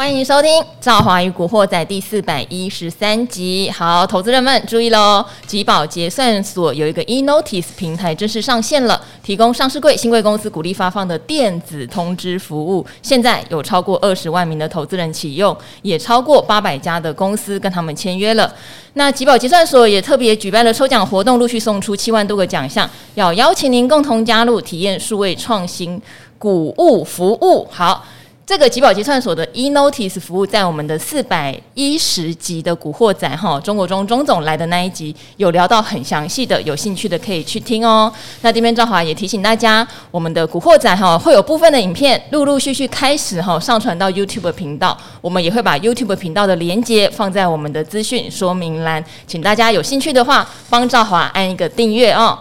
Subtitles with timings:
[0.00, 0.50] 欢迎收听
[0.80, 3.70] 《赵华与古惑仔》第四百一十三集。
[3.70, 5.22] 好，投资人们注意喽！
[5.46, 12.86] 集宝结算所有一个 e-notice 平台正式上线了，提供上市柜、新贵公司鼓励发放的电子通知服务。
[13.02, 18.50] 现在有超过二十万名的投资人启用，也超过八百家的公司跟他们签约了。
[18.94, 26.00] 那集宝结算所也特别举办了抽奖活动，陆续送出七万多个奖项，要邀请您共同加入，体验数位创新
[26.38, 27.68] 股务服务。
[27.70, 28.02] 好。
[28.50, 38.12] 这个集保结算所的 e-notice 服务，在我们的四百一十集的古惑仔哈，中国中钟总来的那一集有聊到很详细的，有兴趣的可以去听哦。
[38.40, 52.36] 那这边赵华也提醒大家，我们的古惑仔哈会有部分的影片陆陆续续开始哈上传到 YouTube 频道，我们也会把 YouTube 频道的连接放在我们的资讯说明栏，请大家有兴趣的话帮赵华按一个订阅哦。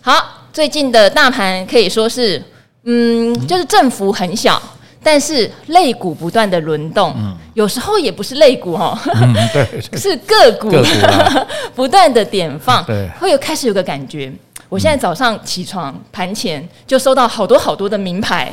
[0.00, 2.42] 好，最近的大盘可以说是，
[2.82, 4.60] 嗯，就是振幅很小。
[5.02, 7.14] 但是肋骨不断的轮动，
[7.54, 10.86] 有时候也不是肋骨哈，嗯，对， 是个股，个股
[11.74, 14.32] 不断的点放，对，会有开始有个感觉。
[14.68, 18.50] 我现在早上起床盘前就收到好多好多的名牌，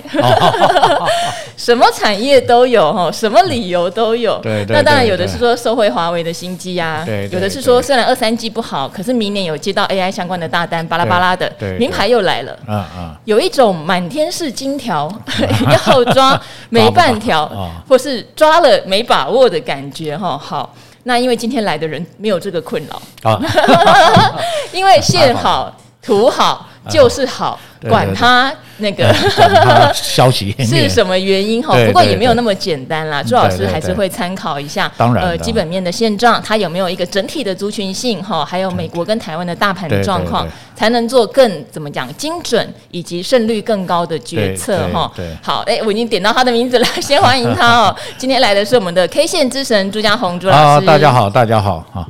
[1.56, 4.38] 什么产业都有哈，什么理由都有。
[4.40, 12.60] 对，那当然有的是说收回华为的新机啊，有的是说虽然二三 G 不好，可是明年有接到 AI 相关的大单，巴拉巴拉的，名牌又来了。
[13.24, 15.10] 有一种满天是金条，
[15.88, 17.50] 要抓没半条，
[17.88, 20.36] 或是抓了没把握的感觉哈。
[20.38, 20.74] 好，
[21.04, 23.40] 那因为今天来的人没有这个困扰，
[24.74, 25.72] 因为 线好。
[26.02, 27.60] 图好就是好，
[27.90, 28.52] 管他。
[28.80, 29.14] 那个
[29.94, 31.76] 消息 是什么原因哈？
[31.86, 33.22] 不过也没有那么简单啦。
[33.22, 38.44] 朱老师还是会参考一下，当然呃基本面的现状，它有没有一个整体的族群性哈？
[38.44, 45.12] 还有美国跟台湾的大盘的状况，才能做更怎么讲精准以及胜率更高的决策哈。
[45.42, 47.96] 好，哎，我已经点到他的名字了， 先欢迎他哦。
[48.18, 50.86] 今天来的是我们的 K 线之神朱家红朱老师。
[50.86, 52.08] 大家好，大家好哈，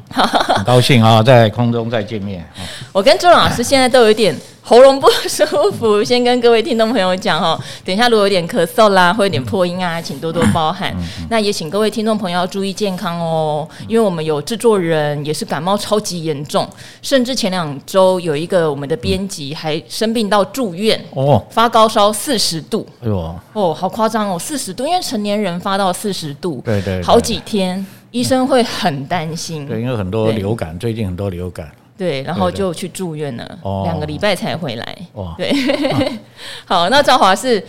[0.56, 2.48] 很高兴啊，在空中再见面。
[2.92, 4.36] 我跟朱老师现在都有点。
[4.62, 5.44] 喉咙不舒
[5.80, 10.96] 服，先跟各位听众朋友讲哈，等一下如果有点咳嗽啦，或有点破音啊，请多多包涵。
[11.30, 16.68] 那也请各位听众朋友要注意健康哦，因为我们有制作人也是感冒超级严重，
[17.02, 23.36] 甚至前两周有一个我们的编辑还生病到住院哦，发高烧四十度，哎呦。
[23.54, 31.70] 哦，好夸张哦，四十度，因为成年人发到四十度，对对，好几天，医生会很担心，对，因为很多流感，最近很多流感。
[32.00, 34.98] 对，然后就去住院了，两个礼拜才回来。
[35.38, 35.52] 对，
[36.66, 37.62] 好，那赵华是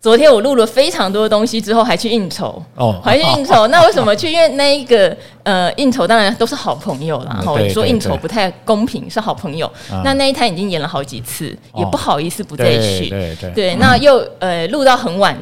[0.00, 3.66] 昨天我录了非常多的东西之后，还去应酬哦，还去应酬。
[3.70, 4.32] 那为什么去？
[4.32, 7.36] 因为那一个呃应酬，当然都是好朋友啦。
[7.36, 9.70] 然后说应酬不太公平，是好朋友。
[10.02, 13.08] 那那一摊已经演了好几次，也不好意思不再去。
[13.08, 13.74] 对对对。
[13.76, 15.36] 那又呃录到很晚，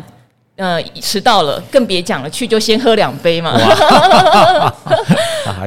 [0.57, 2.29] 呃迟到了，更别讲了。
[2.29, 3.59] 去就先喝两杯嘛。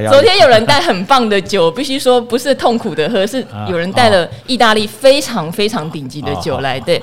[0.08, 7.02] 昨天有人带很棒的酒，必须说不是痛苦的喝，是有人带了意大利非常非常顶级的酒来，对，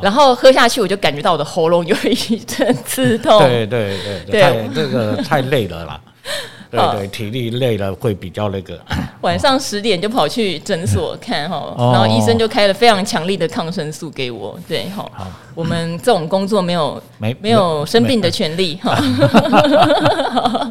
[0.00, 3.96] 然后喝下去我就感觉到我的喉咙有一阵刺痛，对对
[4.28, 6.00] 对，太这个太累了啦。
[6.68, 8.76] 对对，体力累了会比较那个。
[9.20, 14.58] 晚上十点就跑去诊所看哈，然后医生就开了非常强力的抗生素给我。
[14.66, 15.08] 对哈，
[15.56, 18.94] 我们这种工作没有没没有生病的权利哈。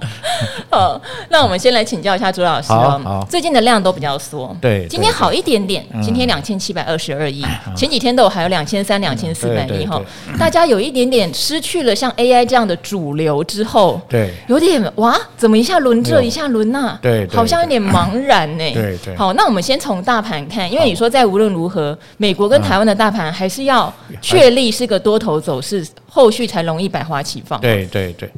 [0.70, 3.26] 好，那我们先来请教一下朱老师哦。
[3.30, 7.44] 最近的量都比较缩，对，今天好一点点，今天两千七百二十二亿，
[7.76, 10.00] 前几天都有还有两千三、两千四百亿哈。
[10.38, 16.04] 大家有一点点失去了像 AI 这样的主流之后，对，有点哇，怎么一下轮？
[16.04, 18.72] 这一下轮那，对，好像有点茫然呢。
[18.74, 19.16] 对对。
[19.16, 23.92] 好，那我们先从大盘看，因为你说在无论如何，美国跟台湾的大盘还是要
[24.22, 27.62] 确立是个多头走势，后续才容易百花齐放。
[27.62, 28.30] 对对对。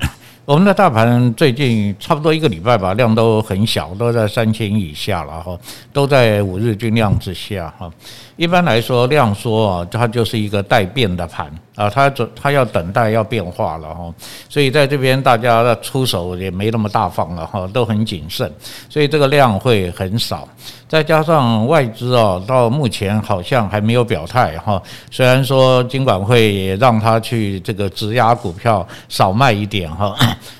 [0.47, 5.59] 我们的大盘最近差不多一个礼拜吧，量都很小，都在三千以下了哈，
[5.91, 7.91] 都在五日均量之下哈。
[8.37, 14.13] 一般来说，量缩啊，它就是一个待变的盘啊，它准它要等待要变化了哈。
[14.47, 18.49] 所以在这边大家的出手也没那么大方了哈，都很谨慎，
[18.89, 20.47] 所以这个量会很少。
[20.87, 24.81] 再加上外资啊，到目前好像还没有表态哈。
[25.11, 30.15] 虽然说金管会也让他去这个质押股票少卖一点哈，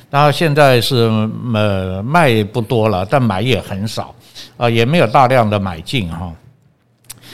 [0.10, 1.10] 然后现在是
[1.54, 4.14] 呃卖不多了，但买也很少
[4.56, 6.34] 啊，也没有大量的买进哈。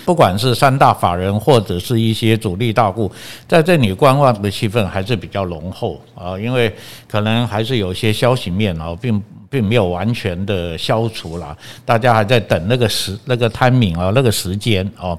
[0.05, 3.09] 不管是三大法人或者是一些主力大户，
[3.47, 6.73] 在这里观望的气氛还是比较浓厚啊，因为
[7.07, 11.55] 可能还是有些消息面啊，并并没有完全的消除了，
[11.85, 15.17] 大家还在等那个时那个 timing 啊，那个时间哦。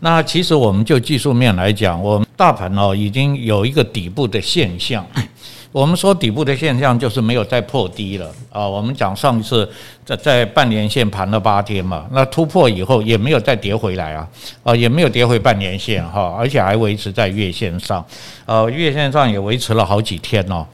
[0.00, 5.04] 那其实我们就技术面来讲，我们大盘哦已经有一个底部的现象。
[5.72, 8.68] 我们说底部的现象就是没有再破低了啊。
[8.68, 9.68] 我们讲上一次
[10.04, 14.28] 在在半年线盘了八天嘛，那突破以后也没有再跌回来啊，
[14.62, 18.04] 啊也没有跌回半年线哈，而且还维持在月线上，
[18.46, 20.66] 呃月线上也维持了好几天哦。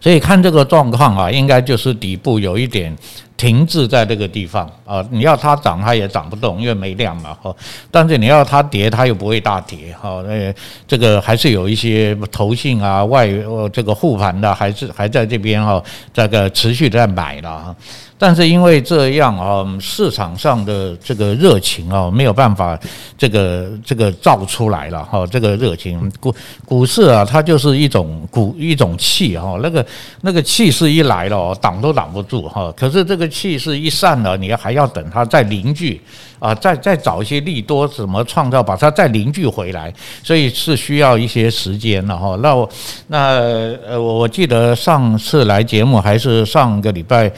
[0.00, 2.96] 所以看这个状况啊，应该就是底部有一点。
[3.38, 5.02] 停滞在这个地方啊！
[5.10, 7.32] 你要它涨，它也涨不动，因为没量嘛。
[7.40, 7.54] 哈，
[7.88, 9.96] 但是你要它跌，它又不会大跌。
[9.98, 10.52] 哈，那
[10.88, 13.28] 这个还是有一些投信啊、外
[13.72, 15.80] 这个护盘的，还是还在这边哈，
[16.12, 17.74] 这个持续在买了。
[18.18, 22.78] 但是因为这样啊，市场上的这个热情啊，没有办法
[23.16, 25.26] 这个这个造出来了哈。
[25.26, 26.34] 这个热情股
[26.66, 29.58] 股市啊，它就是一种股一种气哈。
[29.62, 29.86] 那个
[30.20, 32.70] 那个气势一来了，挡都挡不住哈。
[32.76, 33.26] 可是这个。
[33.38, 36.00] 气势一散了，你还要等它再凝聚
[36.40, 39.94] 啊，再再找一些利多怎么创造，把它再凝聚回来，
[40.24, 42.36] 所以是需要一些时间了哈。
[42.42, 42.68] 那我
[43.06, 43.18] 那
[43.86, 47.30] 呃，我我记得上次来节目还是上个礼拜，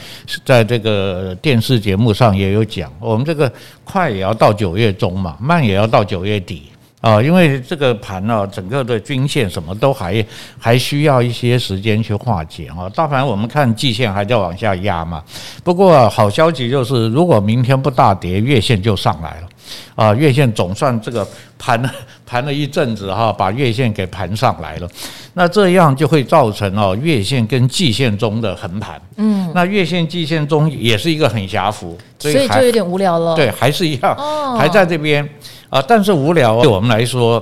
[0.43, 3.51] 在这个电视节目上也有讲，我们这个
[3.83, 6.63] 快也要到九月中嘛，慢也要到九月底。
[7.01, 10.23] 啊，因为这个盘呢，整个的均线什么都还
[10.59, 12.87] 还需要一些时间去化解啊。
[12.93, 15.21] 大盘我们看季线还在往下压嘛，
[15.63, 19.47] 不过好消息就是，如果明天不大跌，月线就上来了
[19.95, 20.13] 啊。
[20.13, 21.27] 月线总算这个
[21.57, 21.81] 盘
[22.25, 24.89] 盘了一阵子哈，把月线给盘上来了。
[25.33, 29.01] 那这样就会造成哦，月线跟季线中的横盘。
[29.17, 33.35] 嗯，那月线季线中也是一个很狭幅，所以就有点无聊了。
[33.35, 34.15] 对，还是一样，
[34.57, 35.27] 还在这边。
[35.69, 37.41] 啊，但是无聊对我们来说，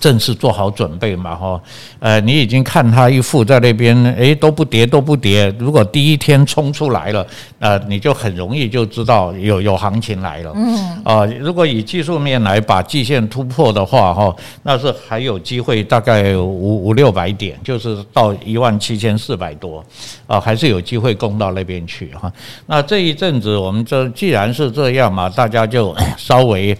[0.00, 1.60] 正式做好准备嘛，哈，
[2.00, 5.54] 呃，你已经看他一副在那边，诶，都不跌都不跌。
[5.58, 7.24] 如果第一天冲出来了，
[7.60, 10.52] 呃，你就很容易就知道有有行情来了。
[10.56, 14.34] 嗯，啊，如果以技术面来把季线突破的话，哈，
[14.64, 19.84] 那是还有机会，大概五五六百点，就是到一万七千四百多，
[20.26, 22.32] 啊，还是有机会攻到那边去哈。
[22.66, 26.76] 那这一阵子我们这既然是这样嘛，大家就 稍微。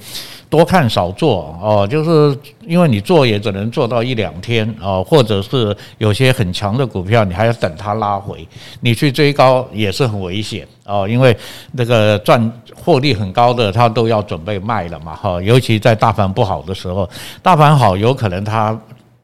[0.52, 8.46] 多看少做哦，就是因为你做也只能做到一两天哦，或者是有些很强的股票，你还要等它拉回，
[8.82, 11.34] 你去追高也是很危险哦，因为
[11.72, 17.08] 那个赚获利很高的，它都要准备卖了嘛哈，尤其在大盘不好的时候，
[17.40, 18.78] 大盘好有可能它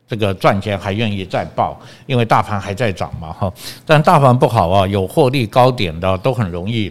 [0.08, 3.52] 这个赚钱还愿意再抱，因为大盘还在涨嘛哈，
[3.84, 6.90] 但大盘不好啊，有获利高点的都很容易。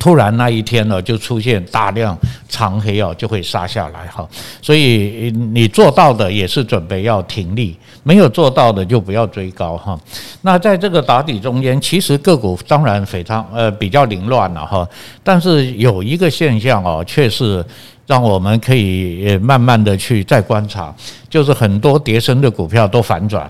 [0.00, 2.18] 突然那一天呢，就出现大量
[2.48, 4.26] 长黑哦，就会杀下来哈。
[4.62, 10.00] 所以你做到的也是准备要停利，没有做到的就不要追高哈。
[10.40, 14.88] 那在这个打底中间，其实个股当然非常呃比较凌乱了哈。
[15.22, 17.62] 但是有一个现象哦，却是
[18.06, 20.94] 让我们可以慢慢的去再观察，
[21.28, 23.48] 就是很多跌升的股票都反转。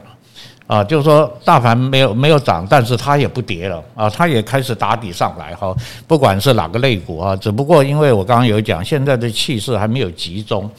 [0.70, 5.74] 啊，就是说大盘没有没有涨，但是它也不跌了啊，它也开始打底上来哈。
[6.06, 10.70] 不管是哪个类股啊，只不过因为我刚刚有讲，现在的气势还没有集中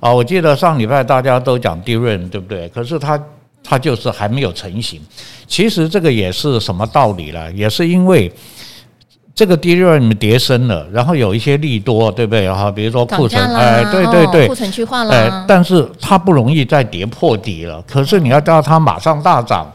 [0.00, 0.10] 啊。
[0.10, 2.66] 我记得上礼拜大家都讲利润，对不对？
[2.70, 3.22] 可是它
[3.62, 4.98] 它就是还没有成型。
[5.46, 7.52] 其实这个也是什么道理了？
[7.52, 8.32] 也是因为。
[9.34, 12.48] 这个低润你们跌深了，然后有一些利多，对不对？
[12.48, 17.82] 哈，比如说库存，哎，对对对，库存去化了，哎，但是它不容易再跌破底了。
[17.82, 19.68] 可是你要叫它马上大涨，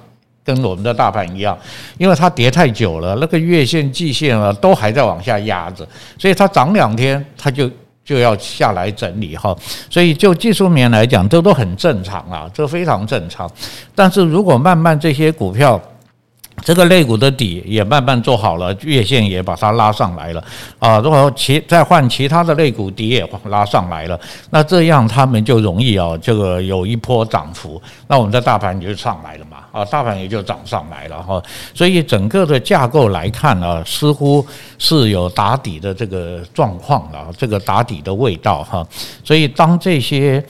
[0.46, 1.58] 跟我们的大盘一样，
[1.98, 5.86] 因为它跌太久了，那个月线、季线啊都还在往下压着，
[6.18, 7.70] 所以它涨两天，它就
[8.06, 9.54] 就要下来整理哈。
[9.90, 13.52] 所以就技术面来讲，这都很正常啊，这非常正常。
[13.94, 15.78] 但是如果慢慢这些股票，
[16.64, 20.44] 这个肋骨的底也慢慢做好了，月线也把它拉上来了
[20.78, 21.00] 啊。
[21.00, 24.20] 如果其再换其他的肋骨底也拉上来了，
[24.52, 31.42] 那这样他们就容易啊，这个有一波涨幅，那我们的大盘就上来了嘛啊，大盘也就涨上来了哈。
[31.74, 34.46] 所以整个的架构来看啊，似乎
[34.78, 38.86] 是有打底的这个状况啊，这个打底的味道哈。
[39.24, 40.44] 所以当这些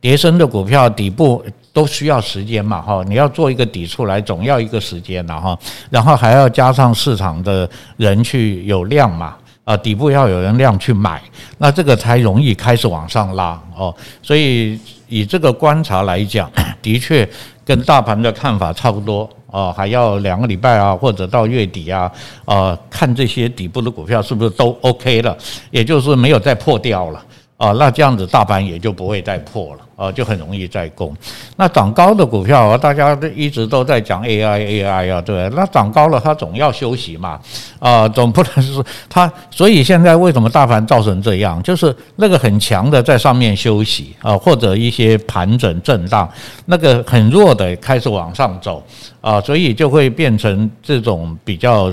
[0.00, 1.42] 跌升的股票底部。
[1.72, 5.58] 都需要时间嘛，哈，你要做一个底出来，总要一个时间了哈，
[5.90, 11.22] 然后还要加上市场的人去有量嘛，啊，底部要有人量去买，
[11.56, 13.94] 那这个才容易开始往上拉哦。
[14.22, 16.50] 所以以这个观察来讲，
[16.82, 17.26] 的确
[17.64, 22.10] 跟大盘的看法差不多哦，还要两个礼拜啊，或者到月底啊，
[22.44, 25.34] 啊，看这些底部的股票是不是都 OK 了，
[25.70, 27.24] 也就是没有再破掉了。
[27.62, 31.14] 啊，那这样子大盘也就不会再破了啊，就很容易再攻。
[31.56, 37.38] 那涨高的股票啊，大家都一直都在讲 AI AI 啊，对，那涨高了它总要休息嘛，
[37.78, 39.32] 啊，总不能是它。
[39.48, 46.28] 所以现在为什么大盘造成这样，就是那个很强的在上面休息啊，或者一些盘整震荡，
[46.66, 48.82] 那个很弱的开始往上走
[49.20, 51.92] 啊，所以就会变成这种比较。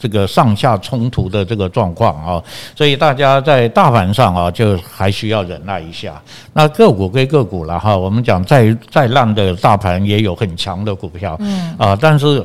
[0.00, 2.42] 这个上下冲突的这个状况啊，
[2.74, 6.20] 所以大家在大盘上啊，就还需要忍耐一下。
[6.54, 12.44] 那个股归个股了哈，我们讲再再烂的大盘也有很强的股票，嗯啊，但是。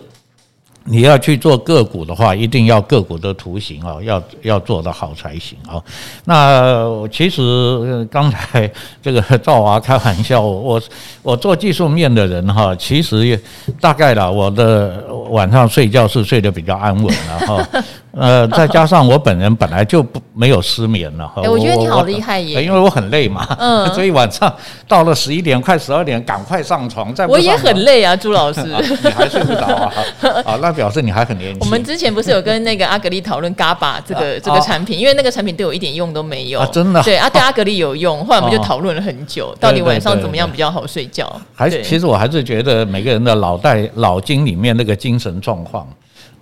[0.88, 5.82] 你要去做个股的话，一定要个股的图形啊，要要做的好才行啊。
[6.26, 10.82] 那其实刚才这个赵华开玩笑，我
[11.24, 13.40] 我做技术面的人哈，其实也
[13.82, 17.84] 大概啦，我的晚上睡觉是睡得比较安稳了哈。
[18.18, 21.42] 呃，再加上我本人本来就不没有失眠了哈。
[21.44, 24.54] 我觉得你好厉害耶，因为我很累嘛，嗯， 所以晚上
[24.88, 27.14] 到了十一点快十二点，赶快上床。
[27.14, 28.62] 再我也很累啊，朱老师，
[29.04, 29.94] 你还睡不着啊？
[30.46, 31.60] 啊，那表示你还很年轻。
[31.60, 37.04] 我们之前不是有跟那个阿格力讨论 GABA 这个这个产品，因为那个产品对我一点用都没有，真的。
[37.04, 41.30] 对啊，对阿格力有用，后来我们就讨论了很久，到底晚上怎么样比较好睡觉？
[41.54, 45.86] 还是其实我还是觉得每个人的脑袋脑筋里面那个精神状况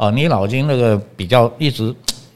[0.06, 1.94] 啊，你脑筋那个比较一直。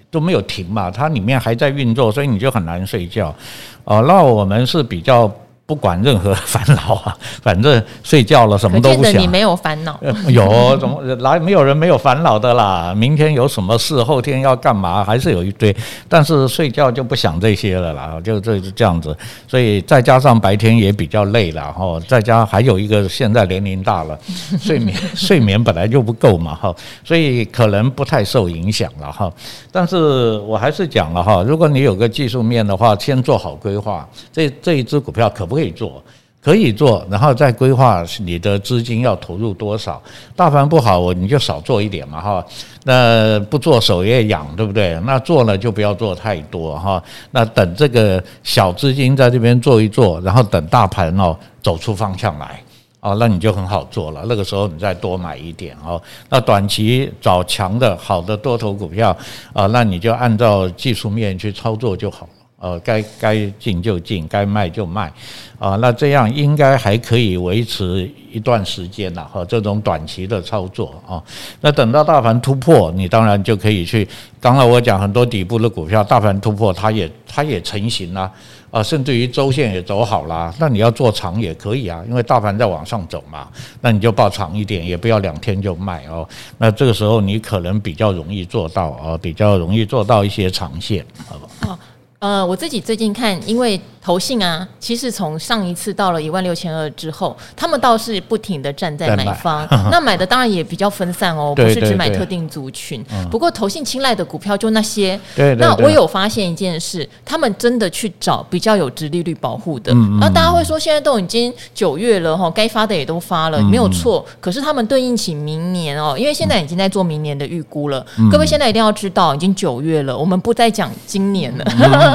[0.10, 3.36] 都没有停嘛，它里面还在运作，所以你就很难睡觉。
[3.84, 5.30] 哦，那我们是比较。
[5.68, 9.22] 不管任何烦恼啊， 反正睡觉了什么都不想。
[9.22, 10.00] 你没有烦恼？
[10.30, 12.94] 有，怎么来没有人没有烦恼的啦？
[12.96, 15.76] 明天有什么事，后天要干嘛，还是有一堆。
[16.08, 19.16] 但是睡觉就不想这些了啦，就这这样子。
[19.46, 24.18] 所以再加上白天也比较累了哈，再加还有一个现在年龄大了，
[24.62, 29.30] 睡眠睡眠本来就不够嘛哈，所以可能不太受影响了哈。
[29.70, 36.04] 但是我还是讲了哈，如果你有个技术面的话，先做好规划，这这一只股票可不可以做？
[36.40, 40.02] 可以做，然后再规划你的资金要投入多少。
[40.36, 42.46] 大盘不好，我你就少做一点嘛，哈。
[42.86, 44.98] 那不做手也痒，对不对？
[45.04, 47.04] 那做了就不要做太多，哈。
[47.32, 52.62] 那等这个小资金在这边做一做，然后等大盘哦走出方向来，
[53.02, 54.24] 哦，那你就很好做了。
[54.30, 56.02] 那个时候你再多买一点哦。
[56.30, 59.10] 那短期找强的好的多头股票
[59.52, 62.30] 啊，那你就按照技术面去操作就好。
[62.60, 65.14] 呃，该该进就进，该卖就卖，
[65.60, 69.46] 啊，那这样应该还可以维持一段时间了哈。
[69.46, 71.22] 这种短期的操作啊，
[71.62, 74.08] 那等到大盘突破，你当然就可以去。
[74.42, 78.32] 刚才我讲很多底部的股票，大盘突破，它也它也成型了
[78.72, 80.52] 啊，甚至于周线也走好了。
[80.58, 83.48] 那你要做长也可以啊，因为大盘在往上走嘛，
[83.82, 86.28] 那你就抱长一点，也不要两天就卖哦。
[86.58, 91.78] 那这个时候你可能比较容易做到啊，比较容易做到一些长线，好不好？
[92.20, 93.80] 呃，我自己最近看，因为。
[94.08, 103.04] 投信啊，其实从上一次到了一万六千二之后，他们倒是不停的站在买方， 买那买的当然也比较分散哦，不是只买特定族群。
[103.04, 105.20] 对对对，不过投信青睐的股票就那些。
[105.58, 109.92] 那我有发现一件事，他们真的去找比较有殖利率保护的。
[109.92, 114.26] 嗯嗯，然后大家会说，现在都已经九月了哈，该发的也都发了，没有错。
[114.40, 118.06] 可是他们对应起明年哦，因为现在已经在做明年的预估了。
[118.18, 122.07] 嗯、各位现在一定要知道，已经九月了，我们不再讲今年了，嗯、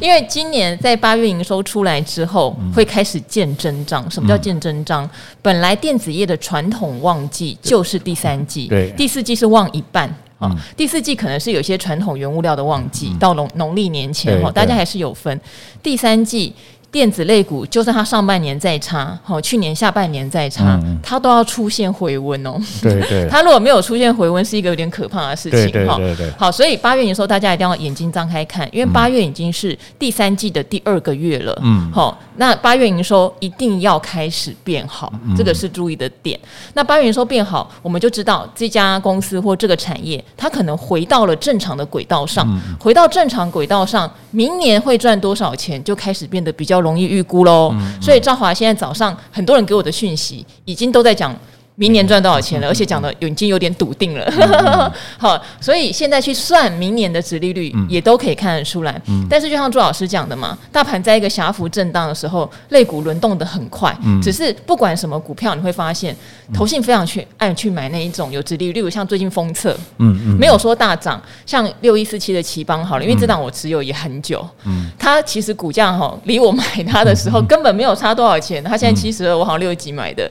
[0.00, 4.08] 因为今年在八月营收出来之后，会开始见真章。
[4.10, 5.08] 什么叫见真章？
[5.40, 10.54] 本来电子业的传统旺季就是第三季，对，第四季是旺一半啊。
[10.76, 15.40] 第四季可能是有些传统原物料的旺季，到农农历年前哈，大家还是有分。
[15.82, 16.52] 第三季。
[16.92, 22.58] 电子类股，就算它上半年再差，好，去年下半年再差，嗯、它都要出现回温哦。
[22.82, 25.96] 对对， 它如果没有出现回温，是一个有点可怕的事情哈。
[26.36, 31.56] 好，所以八月营收大家一定要眼睛张开看，因为八月已经是第三季的第二个月了。
[31.62, 36.36] 嗯，好，那八月营收一定要开始变好，这个是注意的点。
[36.74, 42.44] 那八月营收变好，我们就知道这家公司或这个产业，它可能回到了正常的轨道上，
[42.80, 46.79] 回到正常轨道上，明年会赚多少钱，就开始变得比较。
[46.80, 51.34] 容易预估喽，所以赵华现在早上很多人给我的讯息，已经都在讲。
[51.80, 52.68] 明年赚多少钱了？
[52.68, 54.22] 而且讲的已经有点笃定了。
[54.36, 59.00] 嗯、 好，所以现在去算明年的值利率，也都可以看得出来。
[59.06, 63.96] 嗯、但是就像朱老师讲的嘛，大盘在一个狭幅震荡的时候，类股轮动的很快。
[64.04, 66.14] 嗯、只是不管什么股票，你会发现
[66.52, 74.46] 投信非常去爱去买那一种有值利率，例如像最近封测，嗯嗯，没有说大涨，像六一四七的奇邦好了，因为这档我持有也很久。
[74.66, 78.62] 嗯，它其实股价哈，离我买它的时候根本没有差多少钱。
[78.62, 80.30] 它现在七十二，我好像六十几买的。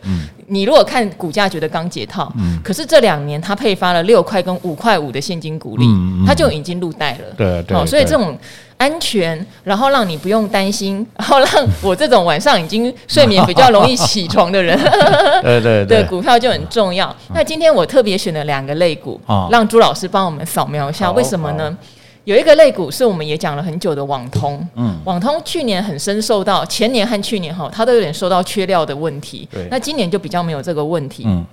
[0.50, 0.54] 嗯。
[0.54, 8.38] 你如果看股价觉得刚解套，嗯，可是这两年它配发了六块跟五块五的现金股利，嗯，它就已经入袋了，对对，所以这种
[8.78, 11.48] 安全，然后让你不用担心， 然后让
[11.82, 14.78] 我这种晚上已经睡眠比较容易起床的人，
[15.44, 17.16] 对对对，股票就很重要。
[17.34, 19.20] 那今天我特别选了两个类股，
[19.52, 21.78] 让朱老师帮我们扫描一下，为什么呢？
[22.30, 31.44] 有一个类股是我们也讲了很久的网通，嗯，网通去年很深受到前年和去年哈，它都有点受到缺料的问题，对，那今年就比较没有这个问题，嗯。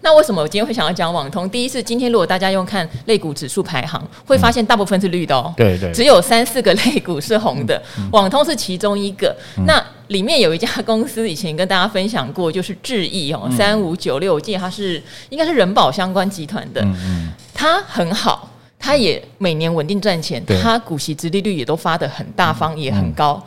[0.00, 1.50] 那为什么我今天会想要讲网通？
[1.50, 9.36] 第一是今天如果大家用看类股指数排行，会发现大部分是绿的哦，对对，只有三四个类股是红的，网通是其中一个。
[9.66, 17.30] 那里面有一家公司以前跟大家分享过，就是智易哦，三五九六，我记得它是应该是人保相关集团的，嗯。
[17.52, 18.48] 它很好，
[18.78, 23.42] 它也每年稳定赚钱，他股息殖利率也都发得很大方，也很高。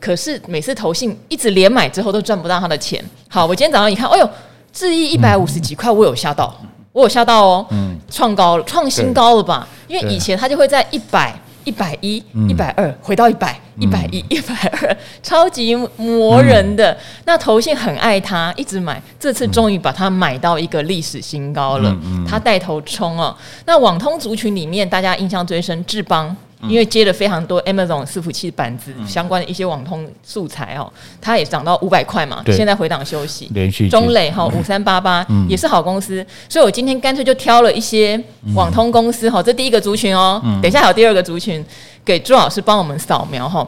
[0.00, 3.04] 可是每次投信一直连买之后都赚不到他的钱。
[3.28, 4.30] 好，我今天早上一看，哎呦。
[4.72, 6.54] 智易一百五十几块，我有吓到，
[6.92, 7.66] 我有吓到哦，
[8.10, 9.66] 创高了，创新高了吧？
[9.88, 11.34] 因为以前他就会在一百、
[11.66, 16.96] 一百一、一百二，回到一百、一百一、 一百二，超级磨人的。
[17.24, 21.94] 那投信很爱它，一直买，这次终于把它买到一个历史新高了，
[22.26, 23.36] 他带头冲哦。
[23.66, 26.34] 那网通族群里面，大家印象最深智邦。
[26.68, 33.50] 因为接了非常多 Amazon 伺服器板子相关的一些网通素材哦，它也涨到五百块嘛，现在回档休息。
[33.52, 38.22] 连续中磊哈五三八八也是好公司，所以我今天干脆就挑了一些
[38.54, 41.64] 网通公司哈，这第一个族群哦，等一下还有第二个族群，
[42.04, 43.66] 给朱老师帮我们扫描哈，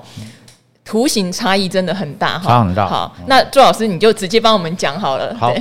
[0.85, 2.87] 图形差异真的很大哈，差很大。
[2.89, 5.35] 好，那朱老师你就直接帮我们讲好了。
[5.39, 5.53] 好。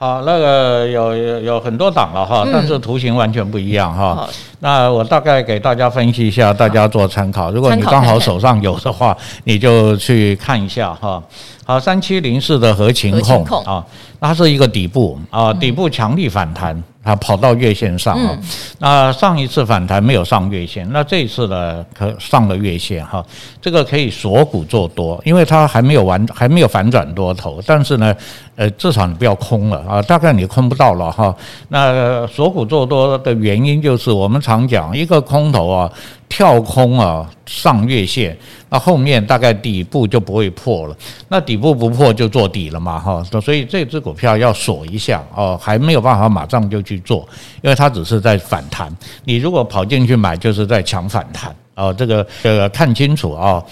[0.00, 4.16] 好，那个有有有很多档了哈，但是图形完全不一样哈。
[4.18, 4.28] 嗯、
[4.60, 7.50] 那我大概给大家分析一下，大家做参考。
[7.50, 9.14] 如果你刚好手上有的话，
[9.44, 11.22] 你就去看一下哈。
[11.70, 13.86] 好，三七零四的合情控啊，
[14.20, 16.82] 它是一个底部啊，底部强力反弹。
[17.02, 18.38] 它跑到月线上啊，
[18.78, 23.24] 那上一次反弹没有上月线，那这一次呢可上了月线哈，
[23.58, 28.14] 这个可以锁股做多，因为它还没有完，还没有反转多头，但是呢，
[28.54, 31.34] 呃，至少你不要空了啊，大概你空不到了哈。
[31.68, 35.90] 那锁股做多的原因就是我们常讲一个空头啊。
[36.30, 38.34] 跳空啊，上月线，
[38.68, 40.96] 那后面大概底部就不会破了。
[41.28, 43.22] 那底部不破就做底了嘛，哈。
[43.42, 47.28] 所以这只股票要锁一下哦，还没有办法马上就去做，
[47.62, 48.90] 因为它只是在反弹。
[49.24, 51.92] 你如果跑进去买，就是在抢反弹哦。
[51.92, 53.62] 这个这个看清楚啊。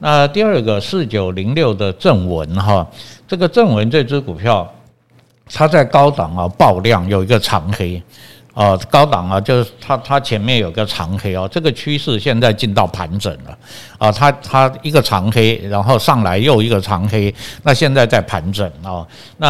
[0.00, 2.84] 那第二个四九零六的正文哈，
[3.28, 4.68] 这个正文这只股票，
[5.52, 8.02] 它在高档啊爆量，有一个长黑。
[8.58, 13.56] 哦，高档啊，就是它它前面有个长黑哦，这个趋势现在进到盘整了
[13.98, 19.46] 啊，它它一个长黑，然后上来又一个长黑，那现在在盘整啊，那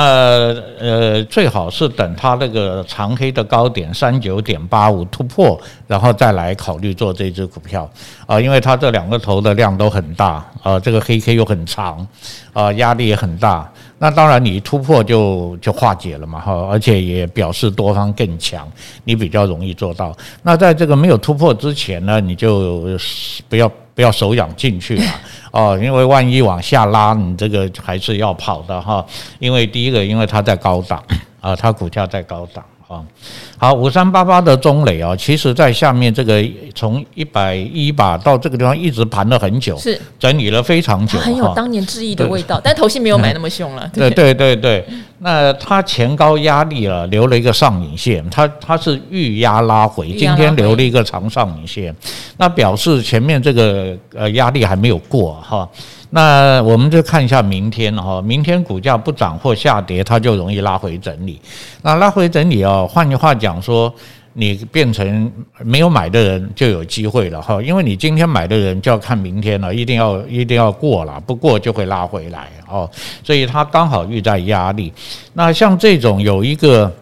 [0.79, 7.91] 呃最好是等它那个长黑的高点三九点八五突破，然后再来考虑做这只股票
[8.27, 12.07] 啊，因为它这两个头的量都很大啊，这个黑 K 又很长
[12.53, 13.67] 啊，压力也很大。
[14.01, 18.71] 那当然，你突破就就化解了嘛，哈，而且也表示多方更强，
[19.05, 20.17] 你比较容易做到。
[20.43, 22.99] 那在这个没有突破之前呢，你就
[23.49, 25.05] 不要不要手痒进去了
[25.51, 29.05] 哦，因为万一往下拉，你这个还是要跑的哈。
[29.41, 31.03] 因为第一个，因为它在高档
[31.41, 32.65] 啊，它股价在高档。
[32.89, 33.05] 啊，
[33.59, 36.43] 好，五三八八的中磊啊，其实在下面这个
[36.75, 40.01] 从一百一吧到这个地方一直盘了很久，是。
[40.19, 43.89] 整理了非常久，很有当年质疑的味道，但头先没有买那么凶了。
[43.95, 44.09] 对。
[44.11, 44.85] 对对对，
[45.21, 51.95] 那它前高压力了，留了一个上影线，它它是预压拉回，今天留了一个长上影线，
[52.37, 55.69] 那表示前面这个呃压力还没有过哈。
[56.11, 61.39] 那我们就看一下明天哈，明天股价不涨或下跌，它就容易拉回整理。
[61.83, 63.93] 那拉回整理哦，换句话讲说，
[64.39, 65.33] 你变成
[65.65, 72.89] 没有买的人就有机会了哈，因为你今天买的人就要看明天了，一定要一定要过了，不过就会拉回来哦。
[73.25, 74.93] 所以它刚好遇到压力。
[75.33, 76.93] 那像这种有一个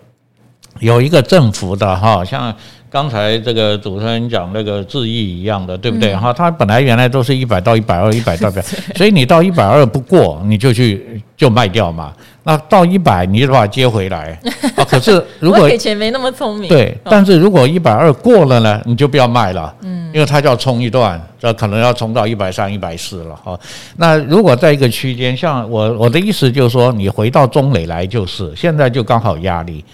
[0.81, 2.57] 有一个振幅的哈，像。
[2.89, 6.15] 刚才这个主持人讲那个智易一样的，对不对？
[6.15, 8.63] 哈，它本来原来都是一百到一百二，一百到 一百，
[8.95, 12.13] 所以你到一百二不过，你就去就卖掉嘛。
[12.45, 14.39] 那到一百你就把它接回来
[14.77, 14.85] 啊。
[14.89, 23.59] 可是如果以前没那么聪明，对，但是如果一百二过了呢，你就不要卖了，嗯，因为它就要冲一段，这可能要冲到一百三、一百四了哈。
[23.97, 29.85] 那如果在一个区间，像我我的意思就是说，你回到中磊来就是，现在就刚好压力。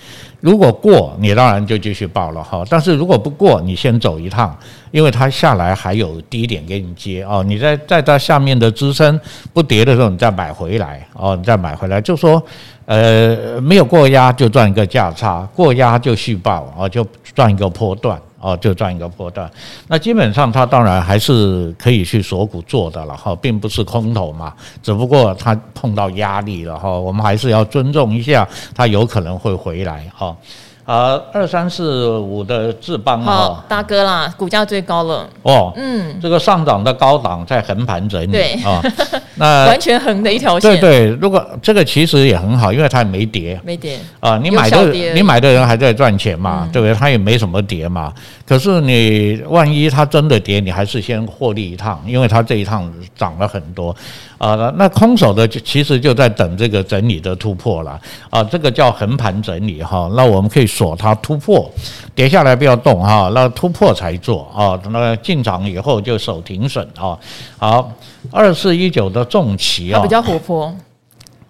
[0.43, 2.65] 如果过，你当然就继续报了哈。
[2.69, 4.55] 但是如果不过，你先走一趟，
[4.91, 7.45] 因为它下来还有低点给你接哦。
[7.47, 9.19] 你在在它下面的支撑
[9.53, 12.43] 不跌的时候，你再买回来哦，你再买回来，就说
[12.87, 19.51] 呃没有过压就赚一个价差，过压就续报啊，就赚一个波段哦，就这样一个波段。
[19.87, 24.53] 那基本上它当然还是可以去锁骨做的了哈，并不是空头嘛，
[24.83, 30.37] 只不过它碰到压力了哈，我们还是要尊重一下，它有可能会回来哈。
[30.85, 35.29] 啊，二三四五的智邦好，大哥啦，股价最高了。
[35.43, 38.55] 哦，嗯，这个上涨的高档在横盘整理，对。
[38.65, 38.83] 啊，
[39.37, 43.97] 那完全横的一条线，对对，如果这个其实也很好，因为它也没跌，没跌。
[44.19, 46.95] 啊，你买的你买的人还在赚钱嘛，对不对？
[46.95, 48.13] 它也没什么跌嘛，
[48.45, 53.95] 可是你万一它真的跌，你还是先获利一趟，因为它这一趟涨了很多。
[54.39, 57.97] 啊，那空手的就其实就在等这个整理的突破了。
[58.29, 60.11] 啊，这个叫横盘整理哈。
[60.17, 61.71] 那我们可以锁它突破，
[62.15, 64.81] 跌下来不要动哈，那突破才做啊。
[64.91, 67.19] 那进场以后就守停损啊。
[67.59, 67.93] 好，
[68.31, 70.77] 二四一九的重骑啊，它比较活泼，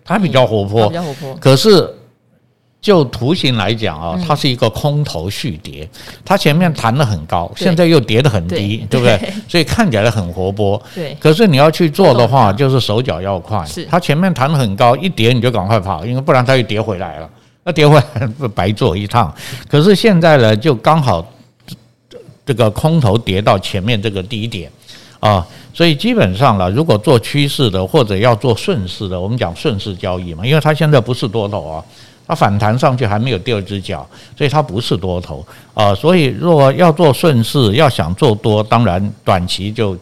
[0.04, 1.88] 它比较活泼，比较活泼，可是。
[2.82, 5.88] 就图形来讲啊，它是一个空头续跌，
[6.24, 9.32] 它前面弹得很高，现在又跌得很低，对不对？
[9.46, 10.82] 所以看起来很活泼。
[10.92, 11.16] 对。
[11.20, 13.64] 可是你要去做的话，就是手脚要快。
[13.64, 13.84] 是。
[13.84, 17.30] 它前面弹得很高，一跌你就赶快跑，因为不然它又跌回来了。
[17.64, 19.34] 那跌回来不白做一趟。
[19.68, 21.26] 可是现在呢，就刚好
[22.44, 24.70] 这个空头跌到前面这个低点
[25.20, 31.84] 啊，所以基本上了，如果做趋势的或者要做顺势的，我们讲顺势交易嘛，因为它现在不是多头啊。
[32.24, 35.44] 它反弹上去还没有第二只脚，所以它不是多头
[35.74, 35.92] 啊。
[35.92, 39.98] 所以如果要做顺势，要想做多，当然短期就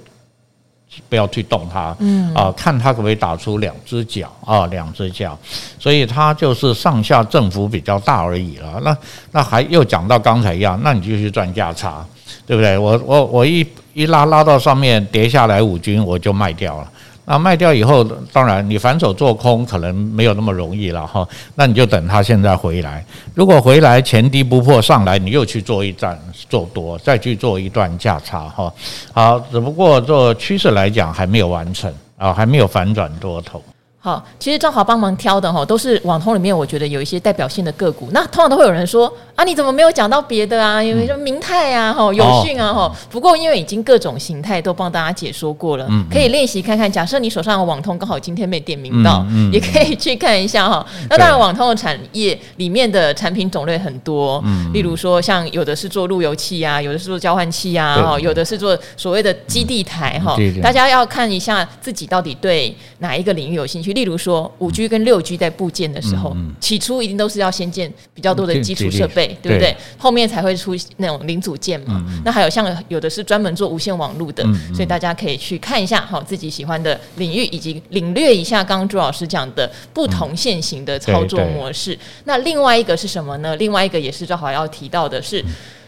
[1.08, 5.38] 不要去动它，嗯啊，看它可不可以打出两只脚啊，两只脚。
[5.78, 8.80] 所以它就是上下振幅比较大而已了。
[8.82, 8.96] 那
[9.32, 12.04] 那还又讲到刚才一样，那你就去赚价差，
[12.46, 12.76] 对不对？
[12.76, 16.90] 我我我一一拉拉到上面跌下来五均，我就卖掉了。
[17.30, 21.24] 那卖掉以后，当然你反手做空可能没有那么容易了哈。
[21.54, 23.04] 那你就等它现在回来，
[23.36, 28.72] 如果回来前低不破上来，你又去做一战做多，再去做一段价差哈。
[29.12, 33.62] 好，只不过做趋势来讲还没有完成啊，还没有反转多头。
[34.02, 38.08] 好，其实正好帮忙挑的哈，都是网通里面我觉得有一些代表性的个股。
[38.12, 40.82] 那通常都会有人说啊，你怎么没有讲到别的啊？
[40.82, 42.90] 因为什么明泰啊、哈友讯啊、哈。
[43.10, 46.90] 不过因为已经各种形态都帮大家解说过了，可以练习看看。
[46.90, 50.86] 假设你手上的网通，刚好今天没点名到，也可以去看一下哈。
[51.10, 60.34] 那当然，网通的产业里面的产品种类很多，例如说像有的是做路由器啊，有的是做交换器啊，哈，有的是做所谓的基地台哈。
[60.62, 63.89] 大家要看一下自己到底对哪一个领域有兴趣。
[63.92, 69.76] 例如说，五 G 跟六 G 在部件的时候，起初一定都是要先建比较多的基础设备，对不对？
[69.98, 72.04] 后面才会出那种零组件嘛。
[72.24, 81.98] 那还有像有的是专门做无线网络的，所以大家可以去看一下哈，自己喜欢的领域，以及领略一下刚刚朱老师讲的不同线型的操作模式。
[82.24, 83.56] 那另外一个是什么呢？
[83.56, 85.44] 另外一个也是正好要提到的是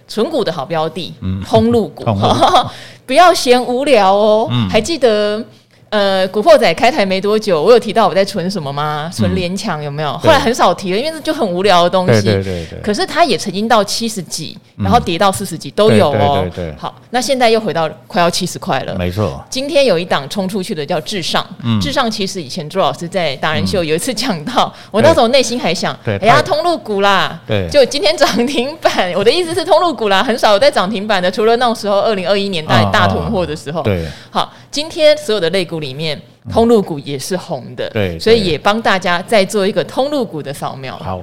[0.09, 1.13] 存股的好标的，
[1.45, 2.05] 通路股
[3.07, 4.49] 不要嫌无聊哦。
[4.71, 5.45] 还记得？
[5.93, 9.11] 呃，古惑仔开台没多久，我有提到我在存什么吗？
[9.13, 10.17] 存联强有没有？
[10.17, 12.23] 后来很少提了，因为这就很无聊的东西。
[12.23, 12.79] 对对对对。
[12.83, 16.41] 可是它也曾经到七十几，然后跌到四十几都有哦。
[16.41, 16.75] 对对对。
[16.79, 18.97] 好，那现在又回到快要七十块了。
[18.97, 19.45] 没错。
[19.51, 21.47] 今天有一档冲出去的叫至上，
[21.79, 29.13] 至上其实以前朱老师在达人秀有一次讲到，我那时候内心还想，哎呀，通路股啦，对，就今天涨停板。
[29.15, 33.83] 我的意思是通路股啦，很少有在涨停板的，除了那种时候二零二一年代大囤货的时候。
[33.83, 34.07] 对。
[34.31, 35.82] 好，今天所有的类股。
[35.83, 36.19] 里面
[36.51, 40.97] 通路股也是红的，对，所以也帮大家再做一个通路股的扫描。
[40.97, 41.23] 好，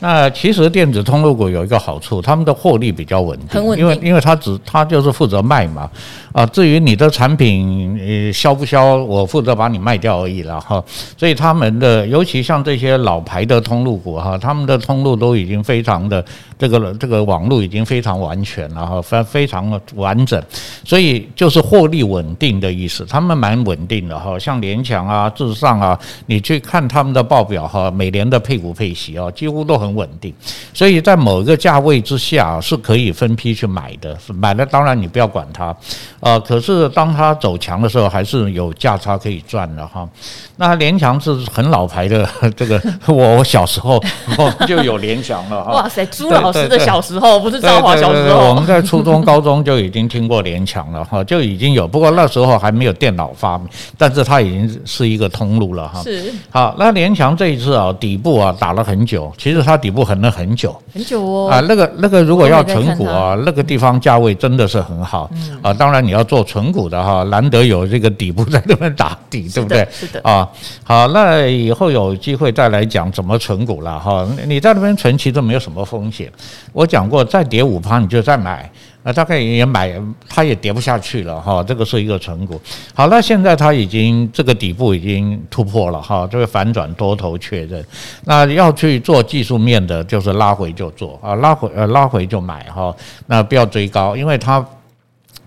[0.00, 5.90] 那其实电子通路股有一个好处，他们的获利比较稳定，很稳定，因为因为他只他就是负责卖嘛。
[6.32, 10.82] 啊，至于你的产品呃销不销，我负责把你卖掉而已了哈。
[11.16, 16.24] 所以他们的，尤其像这些老牌的通路股哈，他们的通路都已经非常的
[16.56, 20.40] 这个这个网络已经非常完全了哈，非非常的完整，
[20.84, 23.04] 所以就是获利稳定的意思。
[23.06, 30.32] 他们蛮稳定的哈，像联强啊、至上啊，你去看他们的报表哈，每年的配股配息啊，几乎都很稳定。
[30.72, 35.74] 所以在某一个价位之下是可以分批去买的，买了当然你不要管它。
[36.20, 40.08] 呃，可是当它走强的时候，还是有价差可以赚的哈。
[40.56, 43.98] 那联强是很老牌的， 这个我我小时候
[44.68, 45.72] 就有联强了哈。
[45.72, 51.88] 哇塞，朱老师的小时候不是赵华小时候，我们在初中、高中就已经听过联强了哈，就已经有。
[51.88, 56.02] 不过那时候还没有电脑发明，但是它已经是一个通路了哈。
[56.02, 56.32] 是。
[56.50, 61.50] 好，那联强这一次啊，底部啊打了很久，其实它底部横了很久，很久哦。
[61.50, 65.30] 啊，那个那个如果要存股啊，那个地方价位真的是很好
[65.62, 65.72] 啊。
[65.72, 69.88] 当然你要做存股的哈，难得有这个底部在那边打底，对不对？
[69.90, 70.20] 是的。
[70.22, 70.46] 啊，
[70.84, 74.28] 好，那以后有机会再来讲怎么存股了哈。
[74.46, 76.30] 你在那边存其实没有什么风险，
[76.72, 78.70] 我讲过再跌五趴你就再买
[79.02, 79.92] 那大概也买，
[80.28, 81.62] 它也跌不下去了哈。
[81.62, 82.60] 这个是一个成果。
[82.94, 87.84] 好，那现在它已经这个底部已经突破了哈，这个反转多头确认。
[88.24, 92.94] 那要去做技术面的，就是拉回就做啊，拉回呃拉回就买哈。
[93.26, 94.64] 那不要追高，因为它。